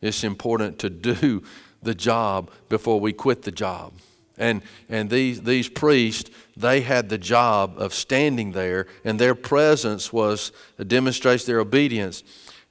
It's 0.00 0.22
important 0.22 0.78
to 0.78 0.90
do 0.90 1.42
the 1.82 1.94
job 1.94 2.52
before 2.68 3.00
we 3.00 3.12
quit 3.12 3.42
the 3.42 3.50
job. 3.50 3.92
And, 4.38 4.62
and 4.88 5.10
these, 5.10 5.42
these 5.42 5.68
priests, 5.68 6.30
they 6.56 6.82
had 6.82 7.08
the 7.08 7.18
job 7.18 7.74
of 7.78 7.92
standing 7.92 8.52
there, 8.52 8.86
and 9.04 9.18
their 9.18 9.34
presence 9.34 10.12
was 10.12 10.52
demonstrates 10.86 11.44
their 11.46 11.58
obedience 11.58 12.22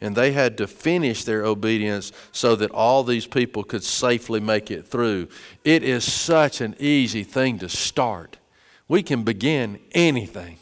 and 0.05 0.15
they 0.15 0.31
had 0.31 0.57
to 0.59 0.67
finish 0.67 1.23
their 1.23 1.43
obedience 1.43 2.11
so 2.31 2.55
that 2.55 2.69
all 2.71 3.03
these 3.03 3.25
people 3.25 3.63
could 3.63 3.83
safely 3.83 4.39
make 4.39 4.69
it 4.69 4.85
through. 4.85 5.27
It 5.63 5.83
is 5.83 6.03
such 6.03 6.61
an 6.61 6.75
easy 6.79 7.23
thing 7.23 7.57
to 7.59 7.69
start. 7.69 8.37
We 8.87 9.01
can 9.01 9.23
begin 9.23 9.79
anything, 9.93 10.59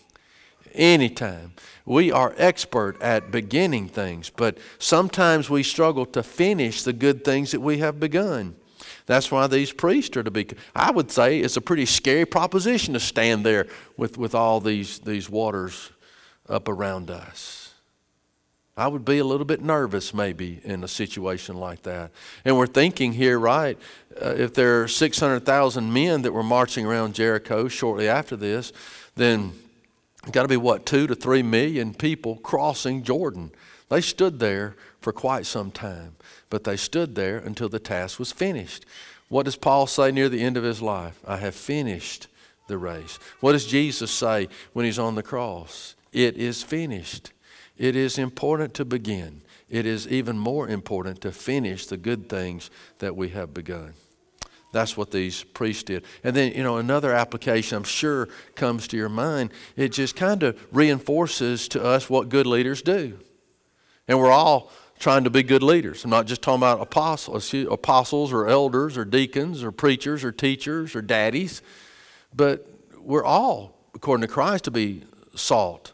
anytime. 0.74 1.54
We 1.86 2.10
are 2.10 2.34
expert 2.38 3.02
at 3.02 3.32
beginning 3.32 3.90
things, 3.90 4.30
but 4.30 4.58
sometimes 4.80 5.50
we 5.50 5.62
struggle 5.62 6.06
to 6.08 6.24
finish 6.24 6.84
the 6.84 6.94
good 6.94 7.26
things 7.26 7.52
that 7.52 7.60
we 7.60 7.80
have 7.80 8.00
begun. 8.00 8.56
That's 9.06 9.30
why 9.30 9.48
these 9.48 9.74
priests 9.74 10.16
are 10.16 10.24
to 10.24 10.32
be. 10.32 10.48
I 10.74 10.92
would 10.92 11.12
say 11.12 11.40
it's 11.40 11.58
a 11.58 11.62
pretty 11.62 11.86
scary 11.86 12.26
proposition 12.26 12.94
to 12.94 13.00
stand 13.02 13.46
there 13.46 13.68
with, 13.98 14.18
with 14.18 14.34
all 14.34 14.62
these, 14.62 15.00
these 15.00 15.30
waters 15.30 15.92
up 16.48 16.70
around 16.70 17.12
us. 17.12 17.63
I 18.76 18.88
would 18.88 19.06
be 19.06 19.20
a 19.20 19.24
little 19.24 19.46
bit 19.46 19.62
nervous 19.62 20.14
maybe 20.14 20.60
in 20.64 20.84
a 20.84 20.88
situation 20.88 21.58
like 21.58 21.84
that. 21.84 22.12
And 22.44 22.58
we're 22.58 22.66
thinking 22.66 23.14
here, 23.14 23.38
right, 23.38 23.78
uh, 24.20 24.30
if 24.30 24.56
there 24.56 24.82
are 24.82 24.88
600,000 24.88 25.94
men 25.94 26.24
that 26.24 26.32
were 26.32 26.44
marching 26.44 26.86
around 26.86 27.14
Jericho 27.14 27.68
shortly 27.68 28.08
after 28.08 28.36
this, 28.36 28.74
then 29.16 29.54
got 30.32 30.44
to 30.44 30.48
be 30.48 30.58
what, 30.58 30.88
two 30.88 31.06
to 31.06 31.14
three 31.14 31.44
million 31.44 31.94
people 31.94 32.38
crossing 32.38 33.04
Jordan. 33.04 33.52
They 33.90 34.02
stood 34.02 34.40
there 34.40 34.76
for 35.02 35.14
quite 35.14 35.46
some 35.46 35.70
time, 35.70 36.16
but 36.50 36.64
they 36.64 36.78
stood 36.78 37.14
there 37.14 37.38
until 37.38 37.70
the 37.70 37.80
task 37.80 38.18
was 38.18 38.32
finished. 38.32 38.86
What 39.30 39.46
does 39.46 39.56
Paul 39.56 39.86
say 39.86 40.12
near 40.12 40.30
the 40.30 40.42
end 40.42 40.58
of 40.58 40.64
his 40.64 40.82
life? 40.82 41.20
I 41.28 41.38
have 41.38 41.54
finished 41.54 42.28
the 42.68 42.78
race. 42.78 43.20
What 43.40 43.52
does 43.52 43.68
Jesus 43.68 44.10
say 44.10 44.48
when 44.74 44.86
he's 44.86 45.00
on 45.00 45.14
the 45.16 45.24
cross? 45.24 45.96
It 46.12 46.38
is 46.38 46.64
finished. 46.64 47.32
It 47.84 47.98
is 47.98 48.18
important 48.18 48.74
to 48.76 48.86
begin. 48.86 49.42
It 49.70 49.86
is 49.86 50.08
even 50.08 50.40
more 50.40 50.70
important 50.70 51.20
to 51.20 51.34
finish 51.34 51.86
the 51.86 51.98
good 51.98 52.30
things 52.30 52.72
that 53.00 53.18
we 53.18 53.28
have 53.32 53.54
begun. 53.54 53.92
That's 54.72 54.96
what 54.96 55.12
these 55.12 55.44
priests 55.44 55.84
did. 55.84 56.06
And 56.24 56.34
then, 56.34 56.54
you 56.54 56.64
know, 56.64 56.78
another 56.78 57.12
application 57.12 57.76
I'm 57.76 57.84
sure 57.84 58.30
comes 58.56 58.88
to 58.88 58.96
your 58.96 59.10
mind. 59.10 59.52
It 59.76 59.90
just 59.90 60.16
kind 60.16 60.44
of 60.44 60.58
reinforces 60.72 61.68
to 61.68 61.84
us 61.84 62.10
what 62.10 62.30
good 62.30 62.48
leaders 62.48 62.82
do. 62.82 63.20
And 64.08 64.18
we're 64.18 64.32
all 64.32 64.72
trying 64.98 65.26
to 65.26 65.30
be 65.30 65.44
good 65.44 65.62
leaders. 65.62 66.06
I'm 66.06 66.10
not 66.10 66.26
just 66.26 66.42
talking 66.42 66.62
about 66.62 66.80
apostles, 66.80 67.54
apostles 67.54 68.32
or 68.32 68.48
elders 68.48 68.98
or 68.98 69.04
deacons 69.04 69.62
or 69.62 69.74
preachers 69.74 70.24
or 70.24 70.32
teachers 70.32 70.96
or 70.96 71.02
daddies, 71.02 71.62
but 72.34 72.66
we're 72.98 73.26
all, 73.26 73.76
according 73.94 74.26
to 74.26 74.34
Christ, 74.34 74.64
to 74.64 74.72
be 74.72 75.04
salt, 75.36 75.92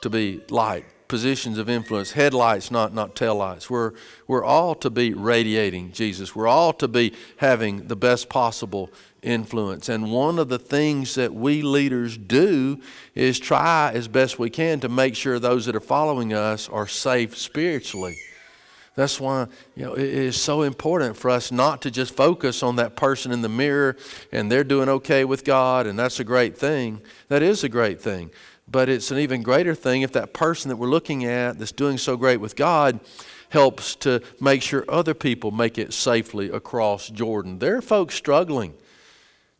to 0.00 0.08
be 0.08 0.40
light, 0.48 0.86
positions 1.12 1.58
of 1.58 1.68
influence, 1.68 2.12
headlights, 2.12 2.70
not, 2.70 2.94
not 2.94 3.14
taillights. 3.14 3.68
We're, 3.68 3.92
we're 4.26 4.42
all 4.42 4.74
to 4.76 4.88
be 4.88 5.12
radiating 5.12 5.92
Jesus. 5.92 6.34
We're 6.34 6.48
all 6.48 6.72
to 6.72 6.88
be 6.88 7.12
having 7.36 7.86
the 7.88 7.96
best 7.96 8.30
possible 8.30 8.88
influence. 9.20 9.90
And 9.90 10.10
one 10.10 10.38
of 10.38 10.48
the 10.48 10.58
things 10.58 11.14
that 11.16 11.34
we 11.34 11.60
leaders 11.60 12.16
do 12.16 12.80
is 13.14 13.38
try 13.38 13.92
as 13.92 14.08
best 14.08 14.38
we 14.38 14.48
can 14.48 14.80
to 14.80 14.88
make 14.88 15.14
sure 15.14 15.38
those 15.38 15.66
that 15.66 15.76
are 15.76 15.80
following 15.80 16.32
us 16.32 16.66
are 16.70 16.86
safe 16.86 17.36
spiritually. 17.36 18.16
That's 18.94 19.20
why 19.20 19.48
you 19.74 19.84
know 19.84 19.92
it 19.92 20.04
is 20.04 20.40
so 20.40 20.62
important 20.62 21.16
for 21.16 21.30
us 21.30 21.52
not 21.52 21.82
to 21.82 21.90
just 21.90 22.14
focus 22.14 22.62
on 22.62 22.76
that 22.76 22.94
person 22.96 23.32
in 23.32 23.40
the 23.40 23.48
mirror 23.48 23.96
and 24.32 24.52
they're 24.52 24.64
doing 24.64 24.88
okay 24.88 25.24
with 25.24 25.44
God 25.44 25.86
and 25.86 25.98
that's 25.98 26.20
a 26.20 26.24
great 26.24 26.58
thing. 26.58 27.00
That 27.28 27.42
is 27.42 27.64
a 27.64 27.70
great 27.70 28.02
thing. 28.02 28.30
But 28.72 28.88
it's 28.88 29.10
an 29.10 29.18
even 29.18 29.42
greater 29.42 29.74
thing 29.74 30.00
if 30.00 30.12
that 30.12 30.32
person 30.32 30.70
that 30.70 30.76
we're 30.76 30.88
looking 30.88 31.26
at 31.26 31.58
that's 31.58 31.72
doing 31.72 31.98
so 31.98 32.16
great 32.16 32.38
with 32.38 32.56
God 32.56 33.00
helps 33.50 33.94
to 33.96 34.22
make 34.40 34.62
sure 34.62 34.86
other 34.88 35.12
people 35.12 35.50
make 35.50 35.76
it 35.76 35.92
safely 35.92 36.48
across 36.48 37.08
Jordan. 37.10 37.58
There 37.58 37.76
are 37.76 37.82
folks 37.82 38.14
struggling. 38.14 38.72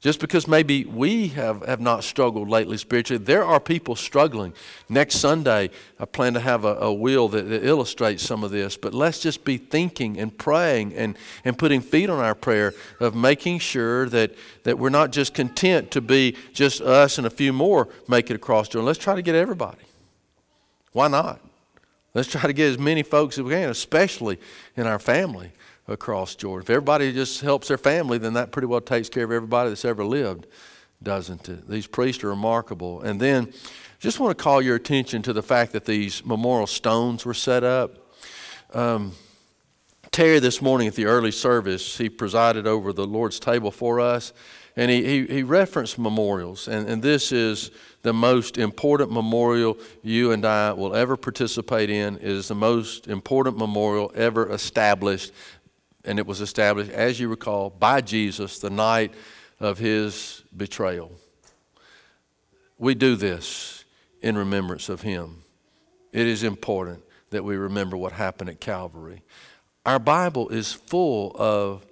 Just 0.03 0.19
because 0.19 0.49
maybe 0.49 0.85
we 0.85 1.29
have, 1.29 1.65
have 1.65 1.81
not 1.81 2.03
struggled 2.03 2.49
lately 2.49 2.77
spiritually, 2.77 3.23
there 3.23 3.45
are 3.45 3.61
people 3.61 3.95
struggling. 3.95 4.53
Next 4.89 5.19
Sunday, 5.19 5.71
I 6.01 6.05
plan 6.07 6.35
to 6.35 6.41
have 6.41 6.65
a, 6.65 6.75
a 6.75 6.93
wheel 6.93 7.29
that, 7.29 7.49
that, 7.49 7.65
illustrates 7.65 8.21
some 8.25 8.43
of 8.43 8.51
this, 8.51 8.77
but 8.77 8.95
let's 8.95 9.21
just 9.21 9.45
be 9.45 9.59
thinking 9.59 10.19
and 10.19 10.37
praying 10.37 10.93
and, 10.95 11.17
and 11.45 11.57
putting 11.57 11.81
feet 11.81 12.11
on 12.11 12.19
our 12.19 12.35
prayer 12.35 12.75
of 12.99 13.15
making 13.15 13.61
sure 13.61 14.09
that, 14.09 14.35
that 14.65 14.77
we're 14.77 14.91
not 14.91 15.13
just 15.13 15.35
content 15.35 15.93
to 15.93 16.01
be 16.01 16.37
just 16.53 16.81
us 16.81 17.17
and 17.17 17.25
a 17.25 17.31
few 17.31 17.53
more 17.53 17.89
make 18.09 18.29
it 18.29 18.35
across 18.35 18.69
Jordan. 18.69 18.87
Let's 18.87 18.99
try 18.99 19.15
to 19.15 19.23
get 19.23 19.37
everybody. 19.37 19.85
Why 20.91 21.07
not? 21.07 21.41
Let's 22.13 22.29
try 22.29 22.43
to 22.43 22.53
get 22.53 22.73
as 22.73 22.79
many 22.79 23.05
folks 23.05 23.39
as 23.39 23.45
we 23.45 23.53
can, 23.53 23.71
especially 23.71 24.41
in 24.77 24.89
our 24.89 24.99
family 24.99 25.53
across 25.93 26.35
Jordan. 26.35 26.65
If 26.65 26.71
everybody 26.71 27.13
just 27.13 27.41
helps 27.41 27.69
their 27.69 27.79
family, 27.79 28.19
then 28.19 28.35
that 28.35 28.51
pretty 28.51 28.67
well 28.67 28.81
takes 28.81 29.09
care 29.09 29.25
of 29.25 29.31
everybody 29.31 29.69
that's 29.69 29.85
ever 29.85 30.05
lived, 30.05 30.47
doesn't 31.03 31.49
it? 31.49 31.69
These 31.69 31.87
priests 31.87 32.25
are 32.25 32.29
remarkable. 32.29 33.03
And 33.03 33.21
then 33.21 33.53
just 34.01 34.19
want 34.19 34.37
to 34.37 34.43
call 34.43 34.61
your 34.61 34.75
attention 34.75 35.23
to 35.23 35.33
the 35.33 35.43
fact 35.43 35.73
that 35.73 35.85
these 35.85 36.25
memorial 36.25 36.67
stones 36.67 37.25
were 37.25 37.35
set 37.35 37.63
up. 37.63 38.13
Um, 38.75 39.13
Terry, 40.11 40.41
this 40.41 40.61
morning 40.61 40.89
at 40.89 40.95
the 40.95 41.07
early 41.07 41.31
service, 41.31 41.97
he 41.97 42.11
presided 42.11 42.67
over 42.67 42.93
the 42.93 43.07
Lord's 43.07 43.41
table 43.41 43.71
for 43.71 43.99
us, 43.99 44.33
and 44.77 44.91
he, 44.91 45.05
he, 45.05 45.27
he 45.27 45.43
referenced 45.43 45.99
memorials. 45.99 46.69
And, 46.69 46.89
and 46.89 47.03
this 47.03 47.33
is 47.33 47.71
the 48.03 48.13
most 48.13 48.59
important 48.59 49.11
memorial 49.11 49.79
you 50.03 50.33
and 50.33 50.45
I 50.45 50.73
will 50.73 50.95
ever 50.95 51.17
participate 51.17 51.89
in. 51.89 52.17
It 52.17 52.25
is 52.25 52.49
the 52.49 52.55
most 52.55 53.07
important 53.07 53.57
memorial 53.57 54.13
ever 54.15 54.51
established 54.53 55.33
and 56.05 56.19
it 56.19 56.27
was 56.27 56.41
established, 56.41 56.91
as 56.91 57.21
you 57.21 57.29
recall, 57.29 57.71
by 57.71 58.01
Jesus 58.01 58.59
the 58.59 58.71
night 58.71 59.15
of 59.61 59.79
his 59.79 60.43
betrayal. 60.57 61.13
We 62.79 62.95
do 62.95 63.15
this 63.15 63.85
in 64.21 64.37
remembrance 64.37 64.89
of 64.89 65.03
him. 65.03 65.43
It 66.13 66.27
is 66.27 66.43
important 66.43 67.05
that 67.31 67.45
we 67.45 67.57
remember 67.57 67.97
what 67.97 68.13
happened 68.13 68.51
at 68.51 68.61
Calvary. 68.61 69.23
Our 69.87 69.99
Bible 69.99 70.49
is 70.49 70.73
full 70.73 71.35
of 71.37 71.87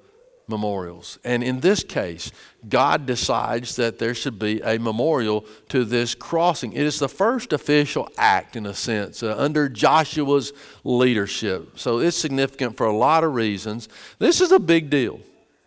memorials. 0.50 1.18
And 1.24 1.42
in 1.42 1.60
this 1.60 1.82
case, 1.82 2.30
God 2.68 3.06
decides 3.06 3.76
that 3.76 3.98
there 3.98 4.14
should 4.14 4.38
be 4.38 4.60
a 4.60 4.78
memorial 4.78 5.46
to 5.70 5.84
this 5.84 6.14
crossing. 6.14 6.74
It 6.74 6.82
is 6.82 6.98
the 6.98 7.08
first 7.08 7.54
official 7.54 8.08
act, 8.18 8.56
in 8.56 8.66
a 8.66 8.74
sense, 8.74 9.22
uh, 9.22 9.34
under 9.38 9.68
Joshua's 9.68 10.52
leadership. 10.84 11.78
So 11.78 12.00
it's 12.00 12.16
significant 12.16 12.76
for 12.76 12.86
a 12.86 12.94
lot 12.94 13.24
of 13.24 13.34
reasons. 13.34 13.88
This 14.18 14.42
is 14.42 14.52
a 14.52 14.60
big 14.60 14.90
deal. 14.90 15.20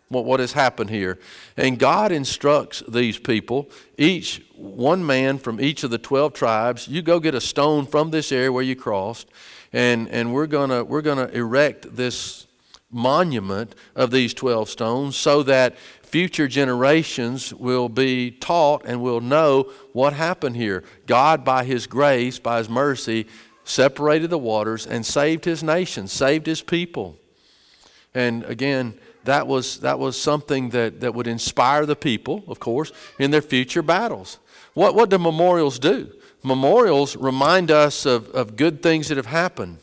What, 0.08 0.26
what 0.26 0.38
has 0.38 0.52
happened 0.52 0.90
here. 0.90 1.18
And 1.56 1.78
God 1.78 2.12
instructs 2.12 2.82
these 2.86 3.18
people, 3.18 3.70
each 3.96 4.42
one 4.54 5.04
man 5.04 5.38
from 5.38 5.60
each 5.60 5.82
of 5.82 5.90
the 5.90 5.98
12 5.98 6.34
tribes, 6.34 6.86
you 6.86 7.02
go 7.02 7.18
get 7.18 7.34
a 7.34 7.40
stone 7.40 7.86
from 7.86 8.10
this 8.10 8.30
area 8.30 8.52
where 8.52 8.62
you 8.62 8.76
crossed, 8.76 9.28
and, 9.72 10.08
and 10.10 10.32
we're 10.32 10.46
going 10.46 10.70
to 10.70 10.84
we're 10.84 11.02
gonna 11.02 11.28
erect 11.32 11.96
this 11.96 12.46
monument 12.94 13.74
of 13.94 14.10
these 14.10 14.32
12 14.32 14.70
stones 14.70 15.16
so 15.16 15.42
that 15.42 15.76
future 16.02 16.46
generations 16.46 17.52
will 17.52 17.88
be 17.88 18.30
taught 18.30 18.82
and 18.84 19.02
will 19.02 19.20
know 19.20 19.70
what 19.92 20.12
happened 20.12 20.56
here. 20.56 20.84
God, 21.06 21.44
by 21.44 21.64
His 21.64 21.86
grace, 21.86 22.38
by 22.38 22.58
His 22.58 22.68
mercy, 22.68 23.26
separated 23.64 24.30
the 24.30 24.38
waters 24.38 24.86
and 24.86 25.04
saved 25.04 25.44
His 25.44 25.62
nation, 25.62 26.06
saved 26.06 26.46
His 26.46 26.62
people. 26.62 27.18
And 28.14 28.44
again, 28.44 28.94
that 29.24 29.46
was, 29.46 29.80
that 29.80 29.98
was 29.98 30.20
something 30.20 30.70
that, 30.70 31.00
that 31.00 31.14
would 31.14 31.26
inspire 31.26 31.86
the 31.86 31.96
people, 31.96 32.44
of 32.46 32.60
course, 32.60 32.92
in 33.18 33.32
their 33.32 33.42
future 33.42 33.82
battles. 33.82 34.38
What, 34.74 34.94
what 34.94 35.10
do 35.10 35.18
memorials 35.18 35.78
do? 35.78 36.12
Memorials 36.44 37.16
remind 37.16 37.70
us 37.70 38.06
of, 38.06 38.28
of 38.30 38.54
good 38.54 38.82
things 38.82 39.08
that 39.08 39.16
have 39.16 39.26
happened 39.26 39.78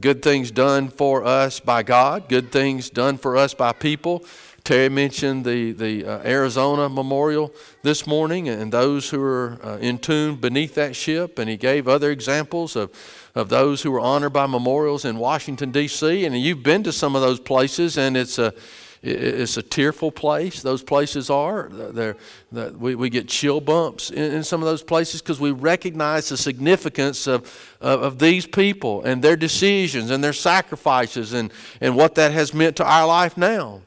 good 0.00 0.22
things 0.22 0.50
done 0.50 0.88
for 0.88 1.24
us 1.24 1.60
by 1.60 1.82
God, 1.82 2.28
good 2.28 2.52
things 2.52 2.90
done 2.90 3.18
for 3.18 3.36
us 3.36 3.54
by 3.54 3.72
people. 3.72 4.24
Terry 4.64 4.88
mentioned 4.88 5.44
the, 5.44 5.72
the 5.72 6.04
uh, 6.04 6.22
Arizona 6.24 6.88
Memorial 6.88 7.52
this 7.82 8.06
morning 8.06 8.48
and 8.48 8.72
those 8.72 9.10
who 9.10 9.20
are 9.20 9.58
uh, 9.60 9.78
entombed 9.78 10.40
beneath 10.40 10.76
that 10.76 10.94
ship, 10.94 11.40
and 11.40 11.50
he 11.50 11.56
gave 11.56 11.88
other 11.88 12.12
examples 12.12 12.76
of, 12.76 12.92
of 13.34 13.48
those 13.48 13.82
who 13.82 13.90
were 13.90 13.98
honored 14.00 14.32
by 14.32 14.46
memorials 14.46 15.04
in 15.04 15.18
Washington, 15.18 15.72
D.C. 15.72 16.24
And 16.24 16.40
you've 16.40 16.62
been 16.62 16.84
to 16.84 16.92
some 16.92 17.16
of 17.16 17.22
those 17.22 17.40
places, 17.40 17.98
and 17.98 18.16
it's 18.16 18.38
a 18.38 18.54
it's 19.02 19.56
a 19.56 19.62
tearful 19.62 20.12
place. 20.12 20.62
Those 20.62 20.82
places 20.82 21.28
are. 21.28 21.68
They're, 21.72 22.16
we, 22.52 22.94
we 22.94 23.10
get 23.10 23.26
chill 23.26 23.60
bumps 23.60 24.10
in, 24.10 24.32
in 24.32 24.44
some 24.44 24.62
of 24.62 24.66
those 24.66 24.84
places 24.84 25.20
because 25.20 25.40
we 25.40 25.50
recognize 25.50 26.28
the 26.28 26.36
significance 26.36 27.26
of, 27.26 27.42
of, 27.80 28.02
of, 28.02 28.18
these 28.20 28.46
people 28.46 29.02
and 29.02 29.20
their 29.20 29.34
decisions 29.34 30.10
and 30.10 30.22
their 30.22 30.32
sacrifices 30.32 31.32
and, 31.32 31.52
and 31.80 31.96
what 31.96 32.14
that 32.14 32.30
has 32.30 32.54
meant 32.54 32.76
to 32.76 32.84
our 32.84 33.04
life 33.04 33.36
now. 33.36 33.80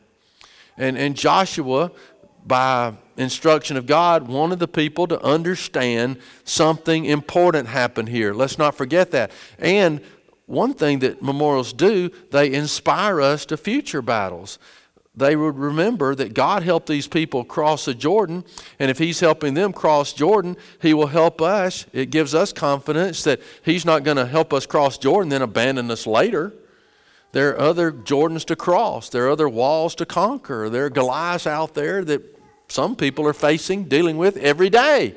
And, 0.78 0.98
and 0.98 1.16
Joshua, 1.16 1.92
by 2.46 2.94
instruction 3.16 3.78
of 3.78 3.86
God, 3.86 4.28
wanted 4.28 4.60
the 4.60 4.68
people 4.68 5.08
to 5.08 5.22
understand 5.24 6.20
something 6.44 7.06
important 7.06 7.70
happened 7.70 8.10
here. 8.10 8.34
Let's 8.34 8.58
not 8.58 8.76
forget 8.76 9.12
that. 9.12 9.32
And 9.60 10.02
one 10.46 10.74
thing 10.74 11.00
that 11.00 11.22
memorials 11.22 11.72
do, 11.72 12.12
they 12.32 12.52
inspire 12.52 13.22
us 13.22 13.46
to 13.46 13.56
future 13.56 14.02
battles 14.02 14.60
they 15.18 15.36
would 15.36 15.58
remember 15.58 16.14
that 16.16 16.34
God 16.34 16.64
helped 16.64 16.88
these 16.88 17.08
people 17.08 17.44
cross 17.44 17.86
the 17.86 17.94
Jordan, 17.94 18.44
and 18.80 18.92
if 18.92 18.98
He's 18.98 19.20
helping 19.20 19.54
them 19.54 19.72
cross 19.72 20.12
Jordan, 20.14 20.58
He 20.82 20.94
will 20.94 21.08
help 21.08 21.42
us. 21.42 21.86
It 21.94 22.10
gives 22.10 22.36
us 22.36 22.52
confidence 22.52 23.24
that 23.24 23.42
He's 23.64 23.86
not 23.86 24.04
going 24.04 24.18
to 24.18 24.26
help 24.26 24.54
us 24.54 24.66
cross 24.66 24.98
Jordan, 24.98 25.30
then 25.30 25.42
abandon 25.42 25.90
us 25.90 26.06
later. 26.06 26.54
There 27.32 27.52
are 27.52 27.60
other 27.60 27.92
Jordans 27.92 28.46
to 28.46 28.56
cross, 28.56 29.10
there 29.10 29.26
are 29.28 29.30
other 29.30 29.50
walls 29.50 29.96
to 29.96 30.06
conquer, 30.06 30.70
there 30.70 30.86
are 30.86 30.90
Goliaths 30.90 31.48
out 31.48 31.74
there 31.74 32.04
that 32.06 32.22
some 32.68 32.96
people 32.96 33.28
are 33.28 33.34
facing, 33.34 33.86
dealing 33.86 34.18
with 34.18 34.38
every 34.38 34.70
day. 34.70 35.16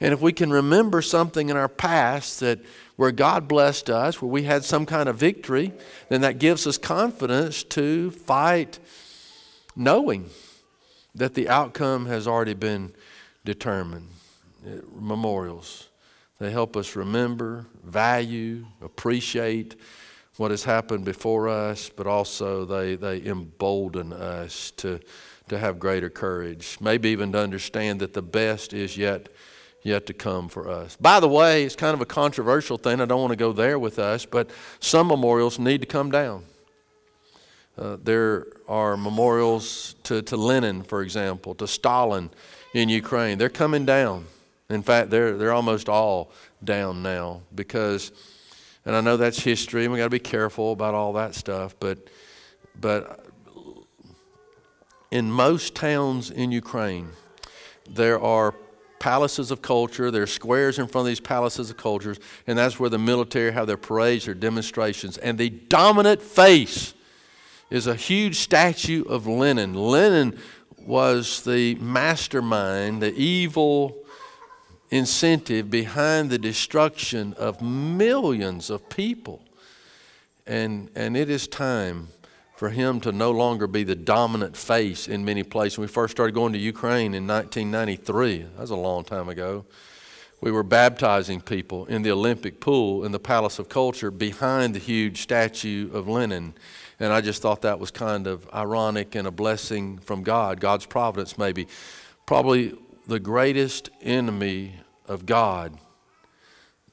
And 0.00 0.12
if 0.12 0.20
we 0.20 0.32
can 0.32 0.50
remember 0.50 1.00
something 1.00 1.48
in 1.48 1.56
our 1.56 1.68
past 1.68 2.40
that 2.40 2.60
where 2.96 3.12
God 3.12 3.48
blessed 3.48 3.88
us, 3.88 4.20
where 4.20 4.30
we 4.30 4.42
had 4.42 4.64
some 4.64 4.86
kind 4.86 5.08
of 5.08 5.16
victory, 5.16 5.72
then 6.08 6.20
that 6.22 6.38
gives 6.38 6.66
us 6.66 6.78
confidence 6.78 7.62
to 7.64 8.10
fight 8.10 8.78
knowing 9.76 10.28
that 11.14 11.34
the 11.34 11.48
outcome 11.48 12.06
has 12.06 12.26
already 12.26 12.54
been 12.54 12.92
determined. 13.44 14.08
Memorials. 14.98 15.88
They 16.38 16.50
help 16.50 16.76
us 16.76 16.96
remember, 16.96 17.66
value, 17.84 18.66
appreciate 18.82 19.76
what 20.36 20.50
has 20.50 20.64
happened 20.64 21.04
before 21.04 21.48
us, 21.48 21.88
but 21.88 22.06
also 22.06 22.64
they, 22.64 22.96
they 22.96 23.24
embolden 23.24 24.12
us 24.12 24.72
to, 24.72 24.98
to 25.48 25.58
have 25.58 25.78
greater 25.78 26.10
courage, 26.10 26.76
maybe 26.80 27.10
even 27.10 27.30
to 27.32 27.38
understand 27.38 28.00
that 28.00 28.14
the 28.14 28.22
best 28.22 28.72
is 28.72 28.96
yet, 28.96 29.28
yet 29.82 30.06
to 30.06 30.12
come 30.12 30.48
for 30.48 30.68
us. 30.68 30.96
By 30.96 31.20
the 31.20 31.28
way, 31.28 31.64
it's 31.64 31.76
kind 31.76 31.94
of 31.94 32.00
a 32.00 32.06
controversial 32.06 32.78
thing. 32.78 33.00
I 33.00 33.04
don't 33.04 33.20
want 33.20 33.30
to 33.30 33.36
go 33.36 33.52
there 33.52 33.78
with 33.78 34.00
us, 34.00 34.26
but 34.26 34.50
some 34.80 35.06
memorials 35.06 35.58
need 35.58 35.82
to 35.82 35.86
come 35.86 36.10
down. 36.10 36.44
Uh, 37.76 37.96
there 38.02 38.46
are 38.68 38.96
memorials 38.96 39.96
to, 40.04 40.22
to 40.22 40.36
Lenin, 40.36 40.82
for 40.82 41.02
example, 41.02 41.54
to 41.56 41.66
Stalin 41.66 42.30
in 42.72 42.88
Ukraine. 42.88 43.38
They're 43.38 43.48
coming 43.48 43.84
down. 43.84 44.26
In 44.70 44.82
fact, 44.82 45.10
they're, 45.10 45.36
they're 45.36 45.52
almost 45.52 45.88
all 45.88 46.30
down 46.62 47.02
now 47.02 47.42
because, 47.54 48.12
and 48.86 48.94
I 48.94 49.00
know 49.00 49.16
that's 49.16 49.40
history 49.40 49.84
and 49.84 49.92
we 49.92 49.98
got 49.98 50.06
to 50.06 50.10
be 50.10 50.18
careful 50.18 50.72
about 50.72 50.94
all 50.94 51.12
that 51.14 51.34
stuff, 51.34 51.74
but, 51.80 51.98
but 52.80 53.26
in 55.10 55.30
most 55.30 55.74
towns 55.74 56.30
in 56.30 56.52
Ukraine, 56.52 57.08
there 57.90 58.20
are 58.20 58.54
palaces 58.98 59.50
of 59.50 59.60
culture. 59.60 60.10
There 60.10 60.22
are 60.22 60.26
squares 60.26 60.78
in 60.78 60.86
front 60.86 61.06
of 61.06 61.10
these 61.10 61.20
palaces 61.20 61.70
of 61.70 61.76
cultures, 61.76 62.18
and 62.46 62.56
that's 62.56 62.80
where 62.80 62.88
the 62.88 62.98
military 62.98 63.52
have 63.52 63.66
their 63.66 63.76
parades, 63.76 64.24
their 64.24 64.34
demonstrations. 64.34 65.18
And 65.18 65.36
the 65.36 65.50
dominant 65.50 66.22
face 66.22 66.94
is 67.70 67.86
a 67.86 67.94
huge 67.94 68.36
statue 68.36 69.04
of 69.04 69.26
Lenin. 69.26 69.74
Lenin 69.74 70.38
was 70.78 71.42
the 71.44 71.74
mastermind, 71.76 73.02
the 73.02 73.14
evil 73.14 74.04
incentive 74.90 75.70
behind 75.70 76.30
the 76.30 76.38
destruction 76.38 77.32
of 77.34 77.60
millions 77.60 78.70
of 78.70 78.88
people. 78.88 79.42
And, 80.46 80.90
and 80.94 81.16
it 81.16 81.30
is 81.30 81.48
time 81.48 82.08
for 82.56 82.70
him 82.70 83.00
to 83.00 83.10
no 83.10 83.30
longer 83.30 83.66
be 83.66 83.82
the 83.82 83.96
dominant 83.96 84.56
face 84.56 85.08
in 85.08 85.24
many 85.24 85.42
places. 85.42 85.78
When 85.78 85.88
we 85.88 85.92
first 85.92 86.12
started 86.12 86.34
going 86.34 86.52
to 86.52 86.58
Ukraine 86.58 87.14
in 87.14 87.26
1993, 87.26 88.42
that 88.42 88.60
was 88.60 88.70
a 88.70 88.76
long 88.76 89.04
time 89.04 89.28
ago. 89.28 89.64
We 90.40 90.52
were 90.52 90.62
baptizing 90.62 91.40
people 91.40 91.86
in 91.86 92.02
the 92.02 92.10
Olympic 92.10 92.60
pool 92.60 93.04
in 93.04 93.12
the 93.12 93.18
Palace 93.18 93.58
of 93.58 93.68
Culture 93.68 94.10
behind 94.10 94.74
the 94.74 94.78
huge 94.78 95.22
statue 95.22 95.90
of 95.92 96.06
Lenin. 96.06 96.54
And 97.00 97.12
I 97.12 97.20
just 97.20 97.42
thought 97.42 97.62
that 97.62 97.80
was 97.80 97.90
kind 97.90 98.26
of 98.26 98.48
ironic 98.54 99.14
and 99.14 99.26
a 99.26 99.30
blessing 99.30 99.98
from 99.98 100.22
God, 100.22 100.60
God's 100.60 100.86
providence, 100.86 101.36
maybe. 101.36 101.66
Probably 102.26 102.74
the 103.06 103.20
greatest 103.20 103.90
enemy 104.02 104.74
of 105.06 105.26
God 105.26 105.78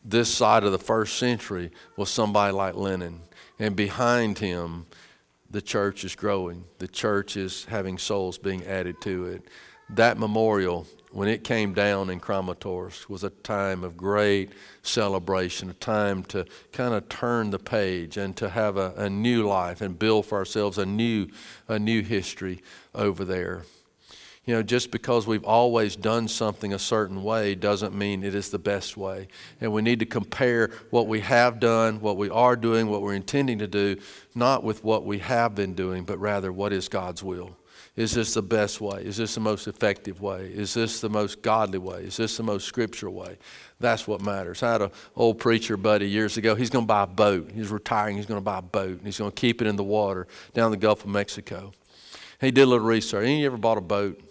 this 0.04 0.34
side 0.34 0.64
of 0.64 0.72
the 0.72 0.80
first 0.80 1.18
century 1.18 1.72
was 1.96 2.10
somebody 2.10 2.52
like 2.54 2.76
Lenin. 2.76 3.22
And 3.60 3.76
behind 3.76 4.40
him, 4.40 4.88
the 5.50 5.62
church 5.62 6.04
is 6.04 6.16
growing. 6.16 6.64
The 6.80 6.88
church 6.88 7.38
is 7.38 7.66
having 7.66 7.98
souls 7.98 8.38
being 8.38 8.66
added 8.66 9.00
to 9.02 9.26
it. 9.26 9.44
That 9.90 10.18
memorial, 10.18 10.88
when 11.12 11.28
it 11.28 11.43
came 11.43 11.74
down 11.74 12.10
in 12.10 12.19
Kramatorsk, 12.19 13.10
was 13.10 13.24
a 13.24 13.30
time 13.30 13.84
of 13.84 13.97
great 13.97 14.52
celebration, 14.82 15.69
a 15.69 15.74
time 15.74 16.24
to 16.26 16.45
kind 16.71 16.93
of 16.93 17.10
turn 17.10 17.50
the 17.50 17.60
page 17.60 18.17
and 18.17 18.36
to 18.38 18.50
have 18.50 18.78
a, 18.78 18.93
a 18.95 19.10
new 19.10 19.47
life 19.47 19.82
and 19.82 19.97
build 20.00 20.26
for 20.26 20.38
ourselves 20.38 20.78
a 20.78 20.86
new, 20.86 21.28
a 21.67 21.78
new 21.78 22.02
history 22.02 22.62
over 22.95 23.26
there. 23.26 23.63
You 24.45 24.56
know, 24.56 24.63
just 24.63 24.89
because 24.89 25.28
we've 25.28 25.43
always 25.43 25.95
done 25.95 26.28
something 26.28 26.74
a 26.74 26.80
certain 26.80 27.21
way 27.24 27.54
doesn't 27.54 27.93
mean 27.93 28.24
it 28.24 28.34
is 28.34 28.50
the 28.50 28.58
best 28.58 28.97
way. 28.97 29.28
And 29.60 29.71
we 29.71 29.84
need 29.84 30.00
to 30.00 30.06
compare 30.06 30.71
what 30.89 31.08
we 31.08 31.19
have 31.19 31.60
done, 31.60 32.02
what 32.02 32.17
we 32.17 32.30
are 32.30 32.56
doing, 32.56 32.88
what 32.88 33.04
we're 33.04 33.13
intending 33.13 33.60
to 33.60 33.67
do, 33.67 33.97
not 34.34 34.63
with 34.63 34.84
what 34.84 35.06
we 35.06 35.19
have 35.19 35.54
been 35.54 35.76
doing, 35.76 36.06
but 36.06 36.17
rather 36.19 36.52
what 36.52 36.74
is 36.74 36.89
God's 36.89 37.21
will. 37.21 37.56
Is 37.95 38.13
this 38.13 38.34
the 38.34 38.41
best 38.41 38.80
way? 38.80 39.04
Is 39.04 39.17
this 39.17 39.36
the 39.36 39.41
most 39.41 39.67
effective 39.67 40.21
way? 40.21 40.45
Is 40.45 40.73
this 40.73 41.01
the 41.01 41.10
most 41.10 41.41
godly 41.41 41.77
way? 41.77 42.04
Is 42.04 42.15
this 42.15 42.38
the 42.38 42.43
most 42.43 42.65
scriptural 42.65 43.13
way? 43.13 43.38
That's 43.82 44.08
what 44.08 44.21
matters. 44.21 44.63
I 44.63 44.71
had 44.71 44.82
an 44.82 44.91
old 45.13 45.39
preacher 45.39 45.75
buddy 45.75 46.08
years 46.10 46.38
ago. 46.38 46.56
He's 46.56 46.69
going 46.69 46.86
to 46.86 46.88
buy 46.88 47.04
a 47.04 47.08
boat. 47.08 47.51
He's 47.54 47.67
retiring. 47.67 48.15
He's 48.15 48.25
going 48.25 48.39
to 48.39 48.43
buy 48.43 48.60
a 48.60 48.62
boat. 48.62 48.97
And 48.97 49.06
he's 49.06 49.17
going 49.17 49.32
to 49.32 49.36
keep 49.36 49.62
it 49.62 49.67
in 49.67 49.75
the 49.75 49.84
water 49.84 50.27
down 50.54 50.71
the 50.71 50.77
Gulf 50.77 51.04
of 51.04 51.10
Mexico. 51.10 51.73
He 52.39 52.49
did 52.49 52.62
a 52.62 52.65
little 52.65 52.86
research. 52.86 53.23
Any 53.23 53.36
of 53.36 53.39
you 53.41 53.45
ever 53.47 53.58
bought 53.58 53.77
a 53.77 53.82
boat? 53.82 54.21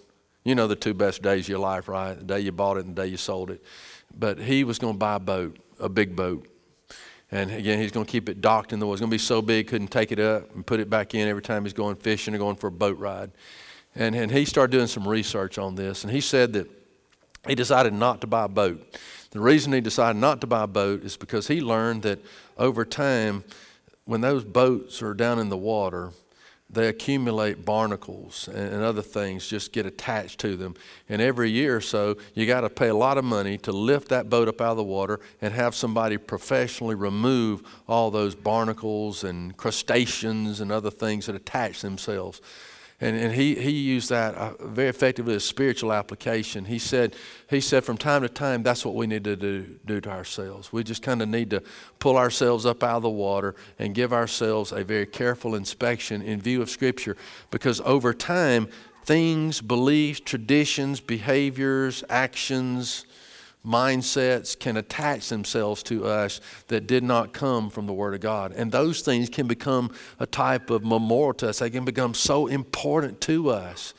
You 0.42 0.54
know 0.54 0.66
the 0.66 0.76
two 0.76 0.94
best 0.94 1.20
days 1.20 1.44
of 1.44 1.48
your 1.50 1.58
life, 1.58 1.86
right? 1.86 2.18
The 2.18 2.24
day 2.24 2.40
you 2.40 2.52
bought 2.52 2.78
it 2.78 2.86
and 2.86 2.96
the 2.96 3.02
day 3.02 3.08
you 3.08 3.18
sold 3.18 3.50
it. 3.50 3.62
But 4.18 4.38
he 4.38 4.64
was 4.64 4.78
going 4.78 4.94
to 4.94 4.98
buy 4.98 5.16
a 5.16 5.20
boat, 5.20 5.58
a 5.78 5.90
big 5.90 6.16
boat. 6.16 6.48
And 7.32 7.50
again, 7.50 7.78
he's 7.78 7.92
going 7.92 8.06
to 8.06 8.10
keep 8.10 8.28
it 8.28 8.40
docked 8.40 8.72
in 8.72 8.80
the 8.80 8.86
water. 8.86 8.94
It's 8.94 9.00
going 9.00 9.10
to 9.10 9.14
be 9.14 9.18
so 9.18 9.40
big, 9.40 9.68
couldn't 9.68 9.88
take 9.88 10.10
it 10.10 10.18
up 10.18 10.52
and 10.54 10.66
put 10.66 10.80
it 10.80 10.90
back 10.90 11.14
in 11.14 11.28
every 11.28 11.42
time 11.42 11.64
he's 11.64 11.72
going 11.72 11.94
fishing 11.94 12.34
or 12.34 12.38
going 12.38 12.56
for 12.56 12.66
a 12.66 12.72
boat 12.72 12.98
ride. 12.98 13.30
And, 13.94 14.14
and 14.14 14.30
he 14.30 14.44
started 14.44 14.72
doing 14.72 14.88
some 14.88 15.06
research 15.06 15.58
on 15.58 15.76
this. 15.76 16.02
And 16.02 16.12
he 16.12 16.20
said 16.20 16.52
that 16.54 16.68
he 17.46 17.54
decided 17.54 17.92
not 17.92 18.20
to 18.22 18.26
buy 18.26 18.44
a 18.44 18.48
boat. 18.48 18.98
The 19.30 19.40
reason 19.40 19.72
he 19.72 19.80
decided 19.80 20.18
not 20.18 20.40
to 20.40 20.46
buy 20.46 20.64
a 20.64 20.66
boat 20.66 21.04
is 21.04 21.16
because 21.16 21.46
he 21.46 21.60
learned 21.60 22.02
that 22.02 22.18
over 22.58 22.84
time, 22.84 23.44
when 24.04 24.20
those 24.20 24.44
boats 24.44 25.02
are 25.02 25.14
down 25.14 25.38
in 25.38 25.50
the 25.50 25.56
water, 25.56 26.10
they 26.72 26.88
accumulate 26.88 27.64
barnacles 27.64 28.48
and, 28.48 28.80
other 28.80 29.02
things 29.02 29.46
just 29.46 29.72
get 29.72 29.86
attached 29.86 30.40
to 30.40 30.56
them. 30.56 30.74
And 31.08 31.20
every 31.20 31.50
year 31.50 31.76
or 31.76 31.80
so, 31.80 32.16
you 32.34 32.46
got 32.46 32.62
to 32.62 32.70
pay 32.70 32.88
a 32.88 32.94
lot 32.94 33.18
of 33.18 33.24
money 33.24 33.58
to 33.58 33.72
lift 33.72 34.08
that 34.08 34.30
boat 34.30 34.48
up 34.48 34.60
out 34.60 34.72
of 34.72 34.76
the 34.76 34.84
water 34.84 35.20
and 35.42 35.52
have 35.52 35.74
somebody 35.74 36.16
professionally 36.16 36.94
remove 36.94 37.62
all 37.88 38.10
those 38.10 38.34
barnacles 38.34 39.24
and 39.24 39.56
crustaceans 39.56 40.60
and 40.60 40.72
other 40.72 40.90
things 40.90 41.26
that 41.26 41.34
attach 41.34 41.82
themselves. 41.82 42.40
And, 43.00 43.16
and 43.16 43.32
he, 43.32 43.54
he 43.54 43.70
used 43.70 44.10
that 44.10 44.34
uh, 44.34 44.52
very 44.60 44.88
effectively 44.88 45.34
as 45.34 45.44
spiritual 45.44 45.92
application. 45.92 46.66
He 46.66 46.78
said, 46.78 47.16
he 47.48 47.60
said, 47.60 47.82
from 47.82 47.96
time 47.96 48.22
to 48.22 48.28
time, 48.28 48.62
that's 48.62 48.84
what 48.84 48.94
we 48.94 49.06
need 49.06 49.24
to 49.24 49.36
do, 49.36 49.78
do 49.86 50.00
to 50.02 50.10
ourselves. 50.10 50.70
We 50.70 50.84
just 50.84 51.02
kind 51.02 51.22
of 51.22 51.28
need 51.28 51.50
to 51.50 51.62
pull 51.98 52.18
ourselves 52.18 52.66
up 52.66 52.82
out 52.82 52.98
of 52.98 53.02
the 53.02 53.10
water 53.10 53.54
and 53.78 53.94
give 53.94 54.12
ourselves 54.12 54.70
a 54.70 54.84
very 54.84 55.06
careful 55.06 55.54
inspection 55.54 56.20
in 56.20 56.42
view 56.42 56.60
of 56.60 56.68
Scripture 56.68 57.16
because 57.50 57.80
over 57.82 58.12
time, 58.12 58.68
things, 59.04 59.62
beliefs, 59.62 60.20
traditions, 60.20 61.00
behaviors, 61.00 62.04
actions, 62.10 63.06
mindsets 63.66 64.58
can 64.58 64.76
attach 64.76 65.28
themselves 65.28 65.82
to 65.84 66.06
us 66.06 66.40
that 66.68 66.86
did 66.86 67.02
not 67.02 67.32
come 67.32 67.70
from 67.70 67.86
the 67.86 67.92
Word 67.92 68.14
of 68.14 68.20
God. 68.20 68.52
And 68.52 68.72
those 68.72 69.02
things 69.02 69.28
can 69.28 69.46
become 69.46 69.92
a 70.18 70.26
type 70.26 70.70
of 70.70 70.84
memorial 70.84 71.34
to 71.34 71.50
us. 71.50 71.58
They 71.58 71.70
can 71.70 71.84
become 71.84 72.14
so 72.14 72.46
important 72.46 73.20
to 73.22 73.50
us. 73.50 73.94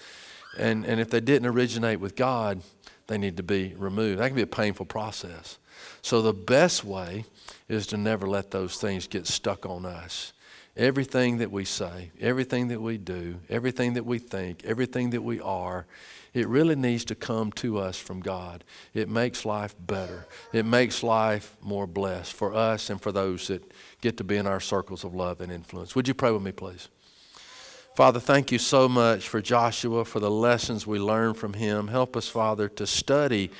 And, 0.58 0.86
and 0.86 1.00
if 1.00 1.10
they 1.10 1.20
didn't 1.20 1.48
originate 1.48 2.00
with 2.00 2.16
God, 2.16 2.62
they 3.08 3.18
need 3.18 3.38
to 3.38 3.44
be 3.44 3.74
removed. 3.78 4.20
That 4.20 4.28
can 4.28 4.36
be 4.36 4.42
a 4.42 4.48
painful 4.48 4.86
process. 4.86 5.60
So 6.02 6.22
the 6.22 6.34
best 6.34 6.84
way 6.84 7.26
is 7.70 7.88
to 7.88 7.98
never 7.98 8.28
let 8.28 8.52
those 8.52 8.78
things 8.78 9.08
get 9.08 9.28
stuck 9.28 9.66
on 9.66 9.86
us. 9.86 10.34
Everything 10.78 11.38
that 11.40 11.52
we 11.52 11.66
say, 11.66 12.12
everything 12.20 12.70
that 12.70 12.82
we 12.82 12.98
do, 12.98 13.40
everything 13.50 13.94
that 13.94 14.06
we 14.06 14.20
think, 14.20 14.64
everything 14.64 15.10
that 15.12 15.22
we 15.22 15.40
are, 15.42 15.86
it 16.34 16.48
really 16.48 16.76
needs 16.76 17.04
to 17.06 17.16
come 17.16 17.52
to 17.54 17.78
us 17.78 17.98
from 17.98 18.22
God. 18.22 18.64
It 18.94 19.10
makes 19.10 19.46
life 19.46 19.76
better. 19.80 20.28
It 20.54 20.66
makes 20.66 21.04
life 21.04 21.58
more 21.62 21.88
blessed 21.88 22.34
for 22.34 22.54
us 22.54 22.90
and 22.90 23.02
for 23.02 23.12
those 23.12 23.48
that 23.48 23.70
get 24.00 24.18
to 24.18 24.24
be 24.24 24.38
in 24.38 24.48
our 24.48 24.62
circles 24.62 25.04
of 25.04 25.14
love 25.14 25.42
and 25.42 25.52
influence. 25.52 25.96
Would 25.96 26.08
you 26.08 26.14
pray 26.14 26.32
with 26.32 26.42
me, 26.42 26.52
please? 26.52 26.88
Father, 27.96 28.22
thank 28.22 28.54
you 28.54 28.58
so 28.58 28.88
much 28.88 29.28
for 29.28 29.42
Joshua, 29.42 30.06
for 30.06 30.22
the 30.22 30.32
lessons 30.32 30.88
we 30.88 30.98
learned 30.98 31.36
from 31.36 31.54
him. 31.54 31.90
Help 31.90 32.16
us, 32.16 32.30
Father, 32.30 32.70
to 32.70 32.88
study 32.88 33.52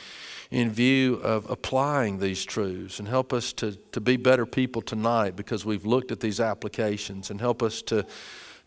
in 0.52 0.70
view 0.70 1.16
of 1.16 1.50
applying 1.50 2.20
these 2.20 2.46
truths 2.46 3.00
and 3.00 3.08
help 3.08 3.34
us 3.34 3.52
to, 3.54 3.74
to 3.92 4.00
be 4.00 4.16
better 4.16 4.46
people 4.46 4.82
tonight 4.82 5.36
because 5.36 5.66
we've 5.66 5.86
looked 5.86 6.12
at 6.12 6.22
these 6.22 6.40
applications 6.40 7.30
and 7.30 7.42
help 7.42 7.62
us 7.62 7.82
to 7.82 8.06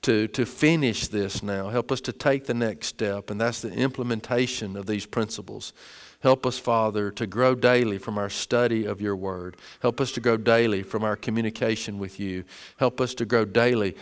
to, 0.04 0.28
to 0.28 0.44
finish 0.44 1.08
this 1.08 1.42
now. 1.42 1.70
Help 1.70 1.90
us 1.90 2.00
to 2.02 2.12
take 2.12 2.44
the 2.44 2.54
next 2.54 2.88
step, 2.88 3.30
and 3.30 3.40
that's 3.40 3.62
the 3.62 3.72
implementation 3.72 4.76
of 4.76 4.86
these 4.86 5.06
principles. 5.06 5.72
Help 6.20 6.46
us, 6.46 6.58
Father, 6.58 7.10
to 7.10 7.26
grow 7.26 7.54
daily 7.54 7.98
from 7.98 8.18
our 8.18 8.30
study 8.30 8.84
of 8.84 9.00
your 9.00 9.16
word. 9.16 9.56
Help 9.80 10.00
us 10.00 10.12
to 10.12 10.20
grow 10.20 10.36
daily 10.36 10.82
from 10.82 11.04
our 11.04 11.16
communication 11.16 11.98
with 11.98 12.20
you. 12.20 12.44
Help 12.76 13.00
us 13.00 13.14
to 13.14 13.24
grow 13.24 13.44
daily 13.44 13.96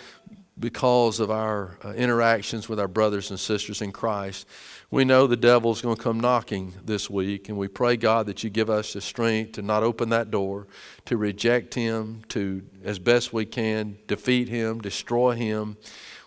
because 0.58 1.18
of 1.18 1.30
our 1.30 1.78
uh, 1.84 1.92
interactions 1.92 2.68
with 2.68 2.78
our 2.78 2.88
brothers 2.88 3.30
and 3.30 3.40
sisters 3.40 3.80
in 3.80 3.92
Christ. 3.92 4.46
We 4.90 5.04
know 5.04 5.26
the 5.26 5.36
devil's 5.36 5.80
going 5.80 5.96
to 5.96 6.02
come 6.02 6.20
knocking 6.20 6.74
this 6.84 7.08
week, 7.08 7.48
and 7.48 7.56
we 7.56 7.68
pray, 7.68 7.96
God, 7.96 8.26
that 8.26 8.44
you 8.44 8.50
give 8.50 8.68
us 8.68 8.92
the 8.92 9.00
strength 9.00 9.52
to 9.52 9.62
not 9.62 9.82
open 9.82 10.10
that 10.10 10.30
door, 10.30 10.66
to 11.06 11.16
reject 11.16 11.74
him, 11.74 12.22
to, 12.28 12.62
as 12.84 12.98
best 12.98 13.32
we 13.32 13.46
can, 13.46 13.96
defeat 14.06 14.48
him, 14.48 14.80
destroy 14.80 15.34
him. 15.34 15.78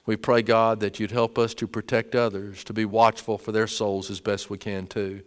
We 0.07 0.15
pray, 0.15 0.41
God, 0.41 0.79
that 0.79 0.99
you'd 0.99 1.11
help 1.11 1.38
us 1.38 1.53
to 1.55 1.67
protect 1.67 2.15
others, 2.15 2.63
to 2.63 2.73
be 2.73 2.85
watchful 2.85 3.38
for 3.38 3.51
their 3.51 3.67
souls 3.67 4.09
as 4.09 4.19
best 4.19 4.49
we 4.49 4.57
can, 4.57 4.88
too. 4.88 5.21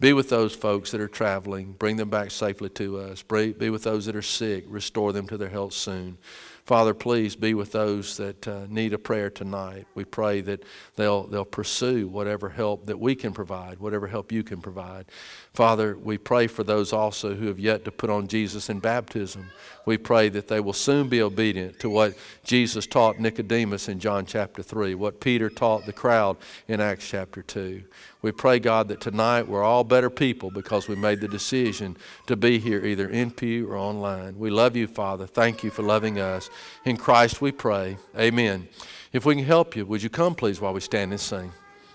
Be 0.00 0.14
with 0.14 0.30
those 0.30 0.54
folks 0.54 0.90
that 0.92 1.00
are 1.02 1.08
traveling. 1.08 1.72
Bring 1.72 1.96
them 1.96 2.08
back 2.08 2.30
safely 2.30 2.70
to 2.70 2.98
us. 3.00 3.22
Be 3.22 3.68
with 3.68 3.82
those 3.82 4.06
that 4.06 4.16
are 4.16 4.22
sick. 4.22 4.64
Restore 4.66 5.12
them 5.12 5.28
to 5.28 5.36
their 5.36 5.50
health 5.50 5.74
soon. 5.74 6.16
Father, 6.64 6.94
please 6.94 7.36
be 7.36 7.54
with 7.54 7.72
those 7.72 8.16
that 8.16 8.46
uh, 8.46 8.66
need 8.68 8.92
a 8.92 8.98
prayer 8.98 9.30
tonight. 9.30 9.86
We 9.94 10.04
pray 10.04 10.40
that 10.42 10.64
they'll, 10.96 11.26
they'll 11.26 11.44
pursue 11.44 12.08
whatever 12.08 12.48
help 12.48 12.86
that 12.86 12.98
we 12.98 13.14
can 13.14 13.32
provide, 13.32 13.78
whatever 13.78 14.06
help 14.06 14.30
you 14.32 14.42
can 14.42 14.60
provide. 14.60 15.06
Father, 15.52 15.96
we 15.96 16.16
pray 16.16 16.46
for 16.46 16.62
those 16.62 16.92
also 16.92 17.34
who 17.34 17.48
have 17.48 17.58
yet 17.58 17.84
to 17.84 17.90
put 17.90 18.08
on 18.08 18.28
Jesus 18.28 18.70
in 18.70 18.78
baptism. 18.78 19.50
We 19.84 19.98
pray 19.98 20.28
that 20.28 20.46
they 20.46 20.60
will 20.60 20.72
soon 20.72 21.08
be 21.08 21.20
obedient 21.20 21.80
to 21.80 21.90
what 21.90 22.16
Jesus 22.44 22.86
taught 22.86 23.18
Nicodemus 23.18 23.88
in 23.88 23.98
John 23.98 24.26
chapter 24.26 24.62
3, 24.62 24.94
what 24.94 25.20
Peter 25.20 25.50
taught 25.50 25.86
the 25.86 25.92
crowd 25.92 26.36
in 26.68 26.80
Acts 26.80 27.08
chapter 27.08 27.42
2. 27.42 27.82
We 28.22 28.30
pray, 28.30 28.60
God, 28.60 28.86
that 28.88 29.00
tonight 29.00 29.48
we're 29.48 29.64
all 29.64 29.82
better 29.82 30.10
people 30.10 30.52
because 30.52 30.86
we 30.86 30.94
made 30.94 31.20
the 31.20 31.28
decision 31.28 31.96
to 32.26 32.36
be 32.36 32.60
here 32.60 32.84
either 32.84 33.08
in 33.08 33.32
pew 33.32 33.68
or 33.72 33.76
online. 33.76 34.38
We 34.38 34.50
love 34.50 34.76
you, 34.76 34.86
Father. 34.86 35.26
Thank 35.26 35.64
you 35.64 35.70
for 35.70 35.82
loving 35.82 36.20
us. 36.20 36.48
In 36.84 36.96
Christ 36.96 37.40
we 37.40 37.50
pray. 37.50 37.96
Amen. 38.16 38.68
If 39.12 39.24
we 39.24 39.34
can 39.34 39.44
help 39.44 39.74
you, 39.74 39.84
would 39.86 40.02
you 40.02 40.10
come, 40.10 40.36
please, 40.36 40.60
while 40.60 40.74
we 40.74 40.80
stand 40.80 41.10
and 41.10 41.20
sing? 41.20 41.50